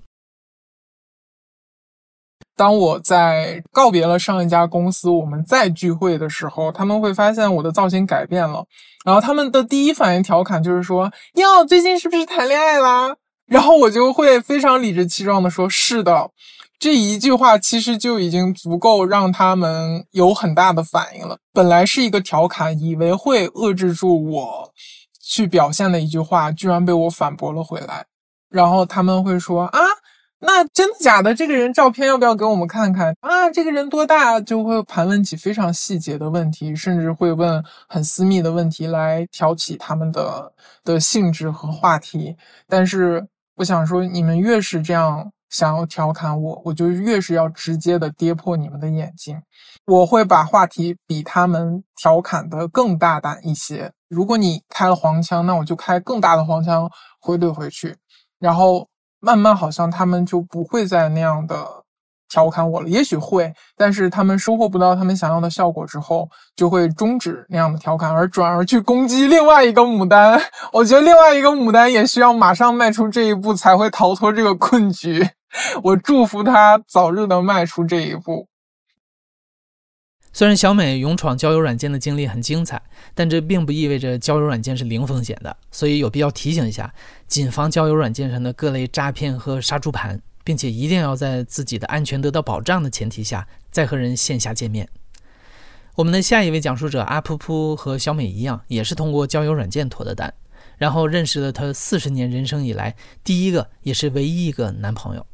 [2.57, 8.67] 当我在告别了上一家公司，我们再聚会的时候，他们会发现我的造型改变了。
[9.05, 13.15] 然后他们的第一反应调侃就是说：“哟，最近是不是谈恋爱啦？”
[13.47, 16.33] 然后我就会非常理直气壮的说：“是的。”
[16.85, 21.39] 这一句话其实就已经足够让他们有很大的反应了。
[21.51, 24.71] 本来是一个调侃，以为会遏制住我
[25.19, 28.05] 去表现的一句话，居然被我反驳了回来。
[28.51, 29.81] 然后他们会说：“啊。”
[30.47, 31.35] 那真的假的？
[31.35, 33.49] 这个人照片要不要给我们看看啊？
[33.49, 34.39] 这个人多大？
[34.39, 40.53] 就会盘问起非常细节的问题，甚至会问很私密的问题来挑起他们的
[40.85, 42.37] 的兴致和话题。
[42.69, 49.41] 但是我想说，你们越是这样想要调侃我，我就越是要直接的跌破你们的眼睛。
[49.87, 53.93] 我会把话题比他们调侃的更大胆一些。
[54.09, 56.91] 如果你开了黄腔，那我就开更大的黄腔
[57.21, 57.97] 回怼回去，
[58.39, 58.89] 然后。
[59.27, 61.84] 慢慢好像他们就不会再那样的
[62.35, 70.43] 调侃我了，也许会，但是他们收获不到他们想要的效果之后，就会终止那样的调侃，而转而去攻击另外一个牡丹。
[70.73, 75.29] 我觉得另外一个牡丹也需要马上迈出这一步，才会逃脱这个困局。
[75.85, 78.49] 我祝福他早日的迈出这一步。
[80.33, 82.83] 虽然小美勇闯交友软件的经历很精彩，
[83.15, 86.93] 但这并不意味着交友软件是零风险的，所以有必要提醒一下，
[87.29, 94.89] 谨防交友软件上的各类诈骗和杀猪盘，并且一定要在自己的安全得到保障的前提下再和人线下见面。
[95.97, 100.33] 我们的下一位讲述者阿噗噗和小美一样，也是通过交友软件脱的单，
[100.77, 105.27] 然后认识了她四十年人生以来第一个也是唯一一个男朋友。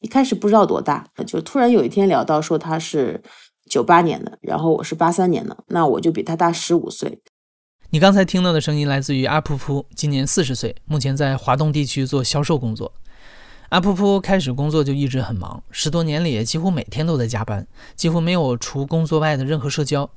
[0.00, 3.22] 一开始不知道多大，就突然有一天聊到说他是。
[3.70, 7.22] 九八年的，然后我是八三年的，那我就比他大十五岁。
[7.88, 12.92] 你刚才听到的声音来自于阿噗噗，今年四十岁，目前在华东地区做销售工作。
[13.72, 20.08] 阿噗噗开始工作就一直很忙，十多年里几乎每天都在加班，几乎没有除工作外的任何社交。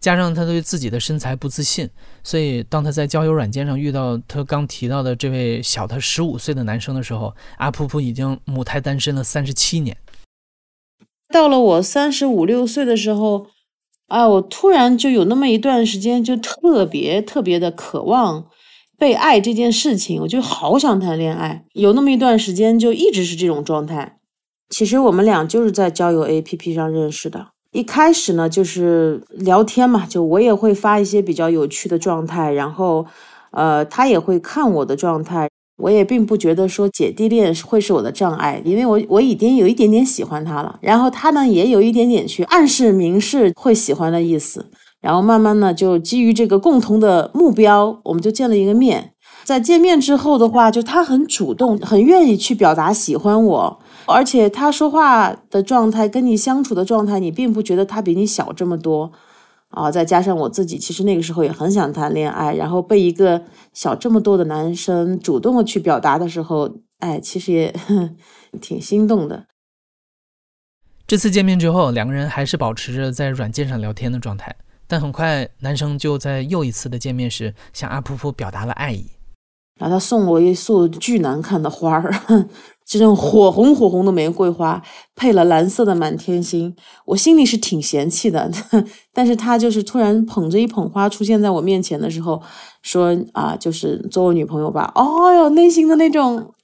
[0.00, 1.88] 加上他对自己的身材不自信，
[2.24, 9.96] 所以当他在交友软件上遇到他刚提到的这位小他十五岁的男生的时候，阿噗噗已经母胎单身了三十七年。
[11.32, 13.46] 到了我三十五六岁的时候，
[14.08, 18.48] 啊，我突然就有那么一段时间，就特别特别的渴望
[18.98, 21.64] 被爱这件事情，我就好想谈恋爱。
[21.74, 24.16] 有那么一段时间，就一直是这种状态。
[24.68, 33.06] 其实我们俩就是在交友 APP 上认识的，一开始呢，就是聊天嘛，就我也会发一些比较有趣的状态，然后，
[33.52, 35.48] 呃，他也会看我的状态。
[35.78, 44.66] 我也并不觉得说姐弟恋会是我的障碍，因为我我已经有一点点喜欢他了，然后他呢也有一点点去暗示明示会喜欢的意思，
[45.00, 49.12] 然后慢慢呢就基于这个共同的目标，我们就见了一个面。
[49.44, 59.12] 在见面之后的话，就他很主动，很愿意去表达喜欢我，而且他说话的状态跟你相处的状态，你并不觉得他比你小这么多。
[59.70, 63.42] 啊，再加上我自己，其实那个时候也很想谈恋爱，然后被一个
[63.74, 66.70] 小这么多的男生主动的去表达的时候，
[67.00, 67.74] 哎，其实也
[68.62, 69.44] 挺心动的。
[71.06, 74.56] 这次见面之后，两个人还是保持着在软件上聊天的状态，
[74.88, 79.06] 但很快男生就在又一次的见面时向阿噗噗表达了爱意，
[79.78, 82.12] 然后他送我一束巨难看的花儿。
[82.90, 84.82] 这种火红火红的玫瑰花
[85.14, 86.74] 配了蓝色的满天星，
[87.04, 88.50] 我心里是挺嫌弃的。
[89.12, 92.42] 但是他就是突然捧着一捧花出现在我面前的时候，
[92.80, 94.90] 说啊，就是做我女朋友吧。
[94.94, 96.54] 哦哟，内心的那种，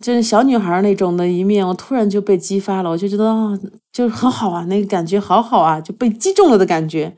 [0.00, 2.90] 就是小女孩那种的一面，我突然就被激发了。
[2.90, 3.58] 我就觉得啊，
[3.92, 7.16] 就是很好啊，那个感觉好好啊，就被击中了的感觉，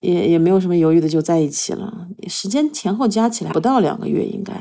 [0.00, 2.06] 也也没有什么犹豫的就在一起了。
[2.26, 4.54] 时间前后加起来不到两个月，应该。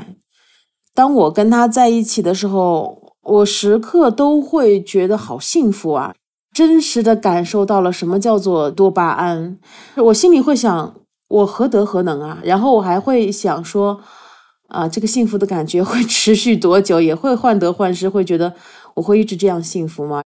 [0.93, 6.13] 当我跟他在一起的时候，我时刻都会觉得好幸福啊！
[6.53, 9.59] 真实的感受到了什么叫做多巴胺，
[9.97, 10.95] 我心里会想，
[11.27, 12.39] 我何德何能啊？
[12.43, 14.01] 然后我还会想说，
[14.68, 17.01] 啊，这个幸福的感觉会 持续多久？
[17.01, 18.53] 也会患得患失，会觉得
[18.95, 20.22] 我会一直这样幸福吗？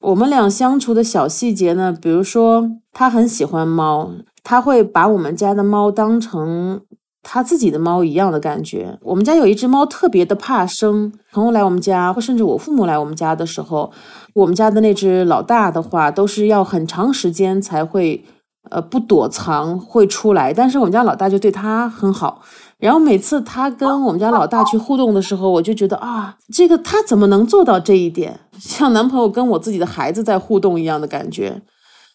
[0.00, 1.96] 我们俩相处的小细节呢？
[2.00, 4.12] 比如说，他很喜欢猫，
[4.42, 6.80] 他会把我们家的猫当成。
[7.22, 8.98] 他自己的猫一样的感觉。
[9.02, 13.92] 我们家有一只猫特别的怕生，朋友来我们家，或甚至我父母来我们家的时候，
[14.32, 18.24] 我们家的那只老大的话，都是要很长时间才会，
[18.68, 20.52] 呃，不躲藏会出来。
[20.52, 22.42] 但是我们家老大就对他很好。
[22.78, 28.40] 然后每次他跟我们家老大去互动的时候，我就觉得啊，这个他怎么能做到这一点？
[28.60, 31.62] 像男朋友跟我自己的孩子在互动一样的感觉。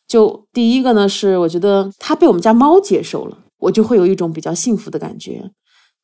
[0.08, 3.38] 就第一个呢，是我觉得他被我们家猫接受了。
[3.58, 5.50] 我就会有一种比较幸福的感觉。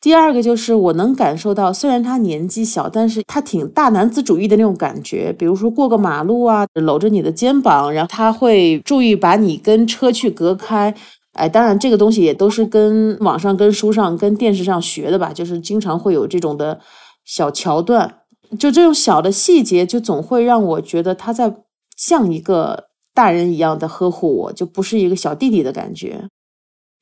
[0.01, 5.31] 第二个就是我能感受到，虽然他年纪小，但是他挺大男子主义的那种感觉。
[5.31, 10.93] 比如说过个马路啊，搂着你的肩膀，然后他会注意把你跟车去隔开。
[11.33, 16.79] 哎，当然这个东西也都是跟网上、跟书上、跟电视上学的吧，就是经常会有这种的
[17.23, 18.17] 小桥段。
[18.59, 21.53] 就这种小的细节，就总会让我觉得他在
[21.95, 26.27] 像一个大人一样的呵护我，就不是一个小弟弟的感觉。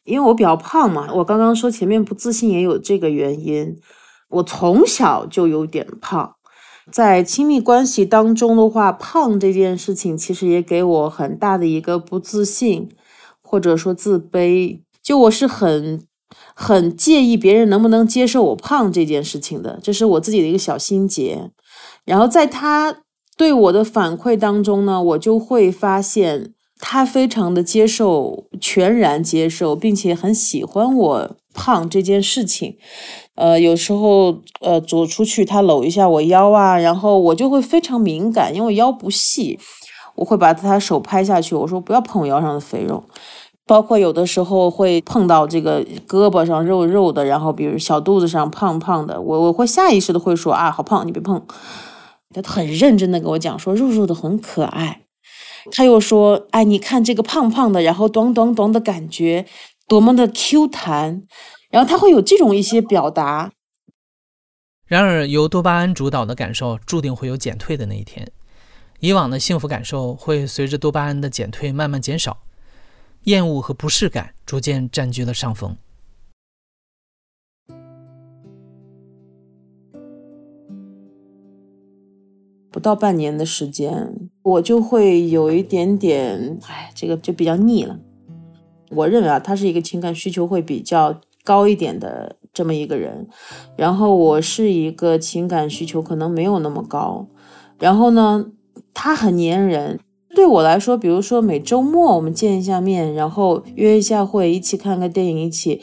[0.09, 3.77] 因为我比较胖嘛，我刚刚说前面不自信也有这个原因。
[4.29, 6.35] 我从小就有点胖，
[6.91, 12.89] 在亲密关系当中的话，胖这件事情其实也给我很大的一个不自信，
[13.41, 14.81] 或者说自卑。
[15.01, 16.05] 就我是很
[16.53, 21.49] 很介意别人能不能接受我胖这件事情的，这是我自己的一个小心结。
[22.05, 22.97] 然后在他
[23.35, 26.53] 对我的反馈当中呢，我就会发现。
[26.79, 32.77] 他非常的接受，全然接受，并且很喜欢我胖这件事情。
[33.35, 39.59] 呃，有时候呃走出去，他搂一下我腰啊，然后我就会非常敏感，因为腰不细，
[40.15, 43.03] 我会把他手拍下去，我说不要碰我腰上的肥肉。
[43.67, 51.39] 包括有的时候会碰到这个胳膊上肉肉的，然后比如小肚子上胖胖的，我我会下意识的会说啊，好胖，你别碰。
[52.33, 55.01] 他很认真的跟我讲说，肉肉的很可爱。
[55.71, 59.45] 他又说：“哎，你看这个胖胖的，然后咚咚咚的感觉，
[59.87, 61.23] 多么的 Q 弹。”
[61.69, 63.51] 然后他会有这种一些表达。
[64.87, 68.31] 然而，由多巴胺主导的感受注定会有减退的那一天。
[68.99, 72.41] 以往的幸福感受会随着多巴胺的减退慢慢减少，
[73.25, 75.77] 厌恶和不适感逐渐占据了上风。
[82.71, 87.99] 不到半年的时间，我就会有一点点，哎，这个就比较腻了。
[88.91, 93.27] 我认为啊，他是一个情感需求会比较高一点的这么一个人，
[93.75, 97.27] 然后我是一个情感需求可能没有那么高。
[97.79, 98.45] 然后呢，
[98.93, 99.99] 他很粘人，
[100.35, 105.81] 对我来说，比如说每周末我们见一下面，然后约一下会，一起看个电影，一起。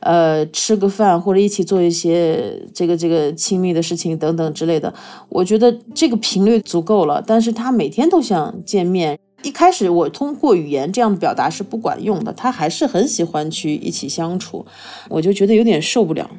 [0.00, 4.94] 呃，吃个饭或者一起做一些这个这个亲密的事情等等之类的，
[5.28, 7.22] 我觉得这个频率足够了。
[7.26, 14.64] 但是他每天都想见面，一开始我通过语言这样的表达是不管用的，他还是很喜欢去一起相处，
[15.08, 16.30] 我就觉得有点受不了。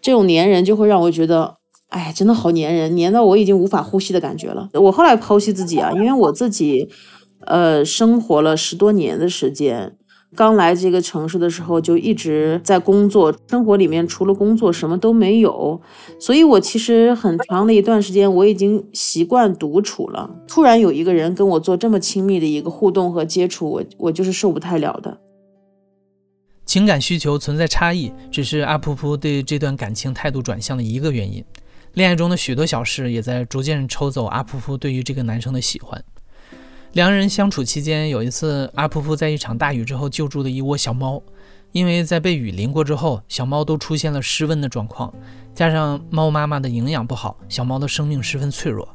[0.00, 1.56] 这种粘人就会让我觉得，
[1.88, 4.70] 哎，真的好粘人，粘到我已经无法呼吸的感觉了。
[4.72, 6.88] 我后来剖析自己啊，因为我自己。
[7.44, 9.96] 呃，生活了十多年的时间。
[10.34, 15.80] 刚来这个城市的时候，就一直在工作，生活里面除了工作什么都没有，
[16.18, 20.30] 所以我其实很长的一段时间我已经习惯独处了。
[20.48, 25.18] 突然有一个人跟我做这么亲密的一个互动和接触，我我就是受不太了的。
[26.64, 31.44] 情感需求存在差异，只是阿噗噗对这段感情态度转向的一个原因。
[31.92, 36.02] 恋爱中的许多小事也在逐渐抽走阿噗噗对于这个男生的喜欢。
[36.92, 41.22] 两人相处期间，有一次阿噗噗在一场大雨之后救助了一窝小猫，
[41.72, 45.12] 因为在被雨淋过之后，小猫都出现了失温的状况，
[45.54, 48.86] 加上猫妈妈的营养不好，小猫的生命十分脆弱。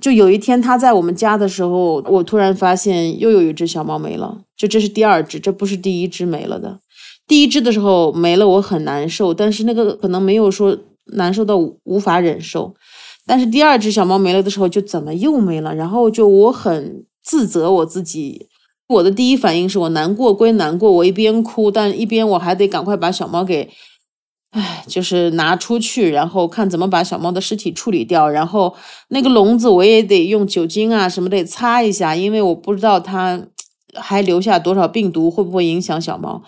[0.00, 6.80] 就有一天他在我们家的时候，我突然发现又有一只小猫没了，就这是第二只，这不是第一只没了的。
[7.26, 10.78] 第一只的时候没了，我很难受，但是那个可能没有说
[11.12, 12.74] 难受到无法忍受。
[13.28, 15.74] 但是第二只小猫没了的时候，就怎么又没了？
[15.74, 18.48] 然后就我很自责我自己，
[18.88, 23.68] 我的第一反应是我难过归难过，我一边哭，但一边我还得赶快把小猫给，
[24.52, 28.74] 唉，就是拿出去，然后看怎么把小猫的尸体处理掉，然后
[29.08, 33.38] 那个笼子我也得用酒精啊什么得擦一下，因为我不知道它
[33.94, 36.42] 还留下多少病毒，会不会影响小猫。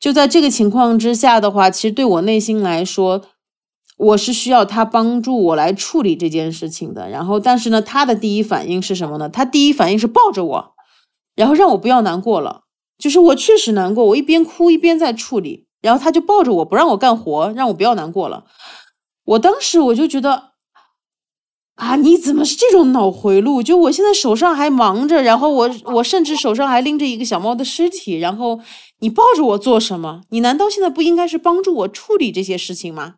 [0.00, 3.22] 就在这个情况之下的话，其实对我内心来说。
[4.02, 9.28] 我是需要他帮助我来处理这件事情的，然后，但是呢，他的第一反应是什么呢？
[9.28, 10.74] 他第一反应是抱着我，
[11.36, 12.62] 然后让我不要难过了。
[12.98, 18.44] 就是我确实难过，我一边哭一边在处理，然后他就抱着我不让我干活，让我不要难过了。
[19.24, 20.50] 我当时我就觉得，
[21.76, 23.62] 啊，你怎么是这种脑回路？
[23.62, 28.58] 就我现在手上还忙着，然后我我甚至手上还拎着一个小猫的尸体，然后
[28.98, 30.22] 你抱着我做什么？
[30.30, 33.14] 你难道现在不应该是帮助我处理这些事情吗？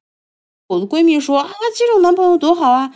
[0.69, 2.95] 我的闺蜜说啊，这种男朋友多好啊！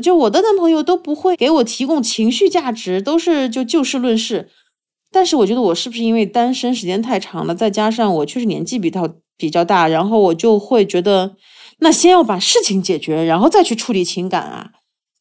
[0.00, 4.48] 就我的男朋友都不会给我提供情绪价值，都是就就事论事。
[5.10, 11.34] 但是我觉得我是不是因为单身时间太长了，再加上我确实年纪比较比较大，然后我就会觉得，
[11.80, 14.70] 那先要把事情解决，然后再去处理情感啊。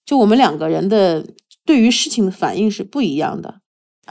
[0.06, 1.26] 就我们两个人的
[1.66, 3.59] 对于事情的反应是不一样的。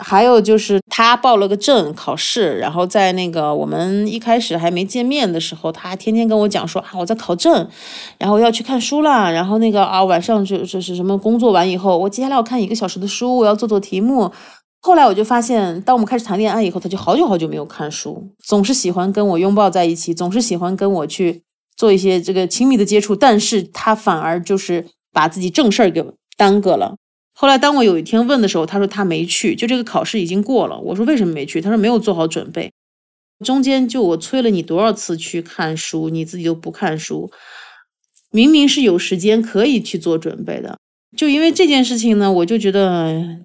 [0.01, 7.68] 还有就是他报了个证考试，然后在那个我们一开始还没见面的时候，他天天跟我讲说啊我在考证，
[8.18, 14.32] 然后要去看书啦，然后那个啊晚上就就是什么工作完以后，我接下来要看一个小时的书，我要做做题目。
[14.80, 21.42] 后来我就发现，当我们开始谈恋爱以后，他就好久好久没有看书，总是喜欢跟我拥抱在一起，总是喜欢跟我去
[21.76, 26.05] 做一些这个亲密的接触，但是他反而就是把自己正事儿给
[26.36, 26.94] 耽搁了。
[27.41, 30.76] 后来，当我有一天问的时候，他说他没去，就这个考试已经过了。
[30.80, 31.61] 我说为什么没去？
[31.61, 32.72] 他说没有做好准备。
[33.45, 37.30] 中间就我催了你多少次去看书，你自己都不看书。
[38.32, 40.76] 明明是有时间可以去做准备的，
[41.16, 43.39] 就因为这件事情呢，我就觉得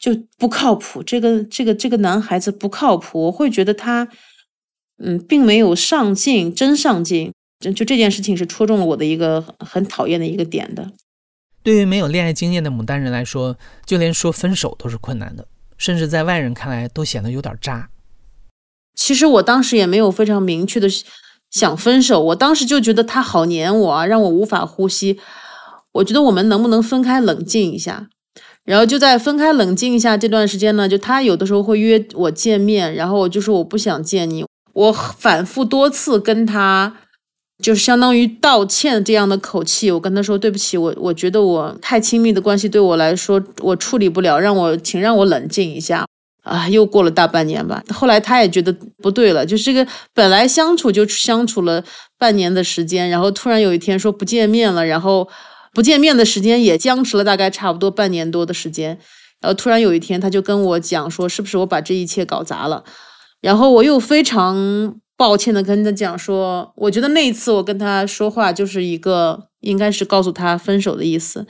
[0.00, 1.00] 就不靠谱。
[1.04, 4.08] 这个这个这个男孩子不靠谱，我会觉得他
[4.98, 7.30] 嗯，并没有上进，真上进。
[7.60, 10.90] 就就这件事情是戳中了我的一个很讨厌的一个点的。
[11.62, 13.56] 对于没有恋爱经验的牡丹人来说，
[13.86, 15.46] 就连说分手都是困难的，
[15.78, 17.88] 甚至在外人看来都显得有点渣。
[18.94, 20.88] 其实我当时也没有非常明确的
[21.50, 25.18] 想分手，我当时就觉得他好黏我啊，让我无法呼吸。
[25.92, 28.08] 我觉得我们能不能分开冷静一下？
[28.64, 34.44] 然后就在分开冷静一下这段时间呢，就他有的时候会约我见面，然后我就说我不想见你。
[34.72, 36.96] 我反复多次跟他。
[37.62, 46.04] 就是相当于道歉这样的口气，我跟他说对不起，我我觉得我太亲密的关系对我来说我处理不了，让我请让我冷静一下
[46.42, 46.68] 啊！
[46.68, 51.84] 又过了大半年吧，后来他也觉得不对了，就是这个本来相处就相处了
[52.18, 55.28] 半年的时间，然后突然有一天说不见面了，然后
[55.72, 58.98] 不见面的时间也僵持了大概差不多半年多的时间，
[59.40, 62.82] 然后突然有一天他就跟我讲说是不是我把这一切搞砸了，
[63.40, 64.96] 然后我又非常。
[65.22, 71.46] 抱歉的跟他讲说，我觉得那一次我跟他说话就是一个应该是告诉他分手的意思，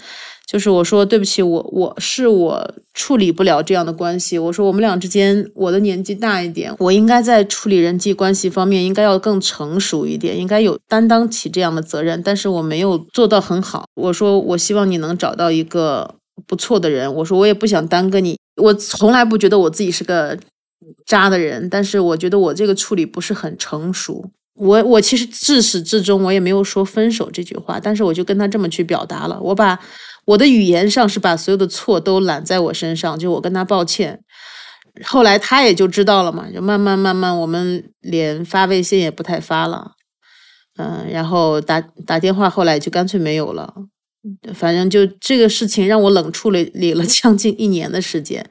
[0.47, 4.39] 就是我说对不起，我我是我处理不了这样的关系。
[4.39, 13.87] 我说我们俩之间，我的年纪大一点，我应该在处理人际关系方面应该要更成熟一点，应该有担当起这样的责任，但是我没有做到很好。
[13.95, 16.16] 我说我希望你能找到一个
[16.47, 17.11] 不错的人。
[17.14, 20.39] 我说我也不想耽搁你，我从来不觉得我自己是个。
[21.12, 24.30] 渣的人，但是我觉得我这个处理不是很成熟。
[24.54, 29.38] 我我其实自始至终我也没有说分手这句话，但是我就跟他这么去表达了。
[29.40, 29.78] 我把
[30.24, 34.20] 我的语言上是把所有的错都揽在我身上，就我跟他抱歉。
[35.04, 39.92] 后来他也就知道了嘛，就慢慢慢慢，我们连发微信也不太发了，
[40.78, 43.74] 嗯，然后打打电话后来就干脆没有了。
[44.54, 48.50] 反正就这个事情让我冷处理理了将近一年的时间。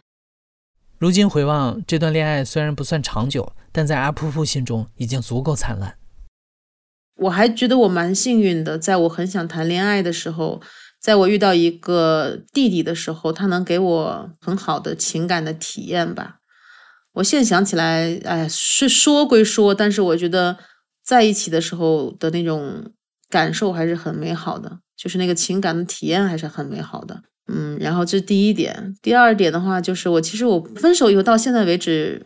[1.02, 5.98] 如今回望这段恋爱，虽然不算长久，但在阿噗噗心中已经足够灿烂。
[7.16, 10.62] 我还觉得我蛮幸运的，在我很想谈恋爱的时候，
[11.02, 16.36] 在我遇到一个弟弟的时候，他能给我很好的情感的体验吧。
[17.14, 20.56] 我现在想起来，哎，是说归说，但是我觉得
[21.04, 22.92] 在一起的时候的那种
[23.28, 27.24] 感受还是很美好的，就是那个情感的体验还是很美好的。
[27.54, 28.96] 嗯，然后这是第一点。
[29.02, 32.26] 第二点的话，就是我其实我分手以后到现在为止，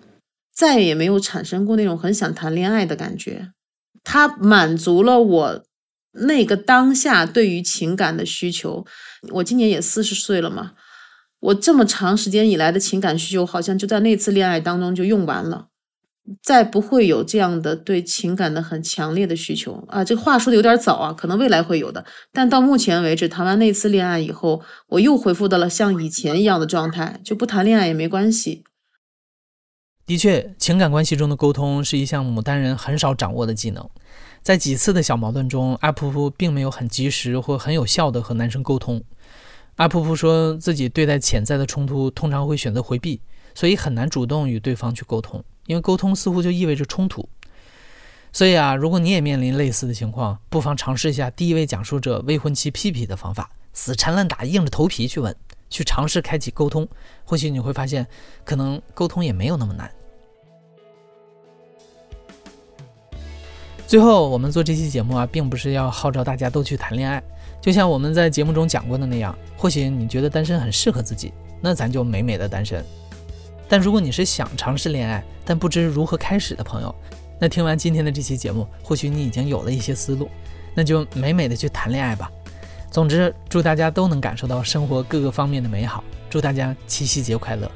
[0.53, 3.49] 再也没有产生过那种很想谈恋爱的感觉。
[4.03, 5.63] 它满足了我
[6.27, 8.85] 那个当下对于情感的需求。
[9.29, 10.73] 我今年也四十岁了嘛，
[11.39, 15.69] 我这么长时间以来的情感需求，好像就在那次恋爱当中就用完了。
[16.41, 20.03] 再不会有这样的对情感的很强烈的需求啊！
[20.03, 22.03] 这话说的有点早啊，可能未来会有的。
[22.31, 28.63] 但到目前为止，谈完那次恋爱以后，我又恢复到了像以前一样的状态，就不谈恋爱也没关系。
[30.07, 33.89] 的确，情感关系中的沟通是一项牡丹人很少掌握的技能。
[34.41, 39.03] 在几次的小矛盾中，阿噗噗并没有很及时或很有效的和男生沟通。
[39.77, 43.19] 阿噗噗说自己对待潜在的冲突，通常会选择回避，
[43.55, 45.43] 所以很难主动与对方去沟通。
[45.65, 47.27] 因为沟通似乎就意味着冲突，
[48.31, 55.35] 所以啊，如果你也面临类似的情况，不妨尝试一下第一位讲述者未婚妻屁屁的方法，死缠烂打，硬着头皮去问，
[55.71, 56.87] 去尝试开启沟通，
[57.23, 58.05] 或许你会发现，
[58.43, 59.91] 可能沟通也没有那么难。
[63.87, 67.23] 最后，我们做这期节目啊，并不是要号召大家都去谈恋爱，
[67.59, 72.85] 就像我们在节目中讲过的那样，或许你觉得单身很适合自己，那咱就美美的单身。
[73.67, 76.93] 但如果你是想尝试恋爱，但不知如何开始的朋友，
[77.39, 80.29] 那听完今天的这期节目，或许你已经有了一些思路，
[80.73, 82.31] 那就美美的去谈恋爱吧。
[82.91, 87.69] 总之，祝大家都能感受到生活各个方面的美好，祝大家七夕节快乐。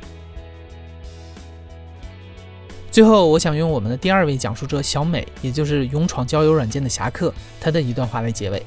[2.91, 8.65] 最后，我想用我们的第二位讲述者小美，也就是勇闯交友软件的侠客，他的一段话来结尾。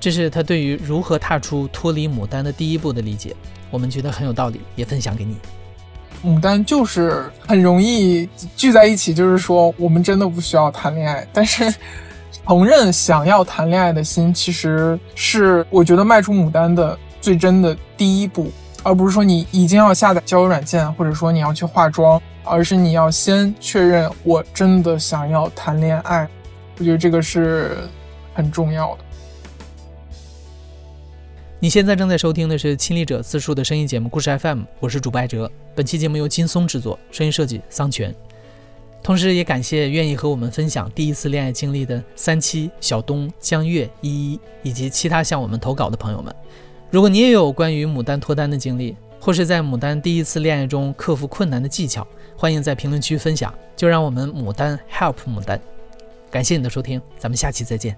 [0.00, 3.34] 这是他对于如何踏出脱离牡丹的第一步的理解，
[3.70, 5.36] 我们觉得很有道理，也分享给你。
[6.24, 11.26] 牡丹就是很容易聚在一起，就是说我们真的不需要谈恋爱。
[11.32, 11.72] 但是
[12.46, 18.50] 承认想要谈恋爱的心，其实是我觉得迈出牡丹的最真的第一步，
[18.82, 26.26] 而不是说你已经要下载交友软件，或者说你要去化妆，而是你要先确认我真的想要谈恋爱。
[26.78, 27.76] 我觉得这个是
[28.34, 29.04] 很重要的。
[31.64, 35.50] 你现在正在收听的是亲历者自述的声音节目《故事 FM》，我是主播艾哲。
[35.74, 38.14] 本期节目由金松制作，声音设计桑泉。
[39.02, 46.36] 同时也感谢愿意和我们分享第一次恋爱经历的三七、小东、江月、依依，以及其他向我们投稿的朋友们。
[46.90, 52.06] 如果你也有关于牡丹脱单的经历，或是在牡丹第一次恋爱中克服困难的技巧，
[52.36, 53.54] 欢迎在评论区分享。
[53.74, 55.58] 就让我们牡丹 help 牡丹。
[56.30, 57.96] 感谢你的收听，咱们下期再见。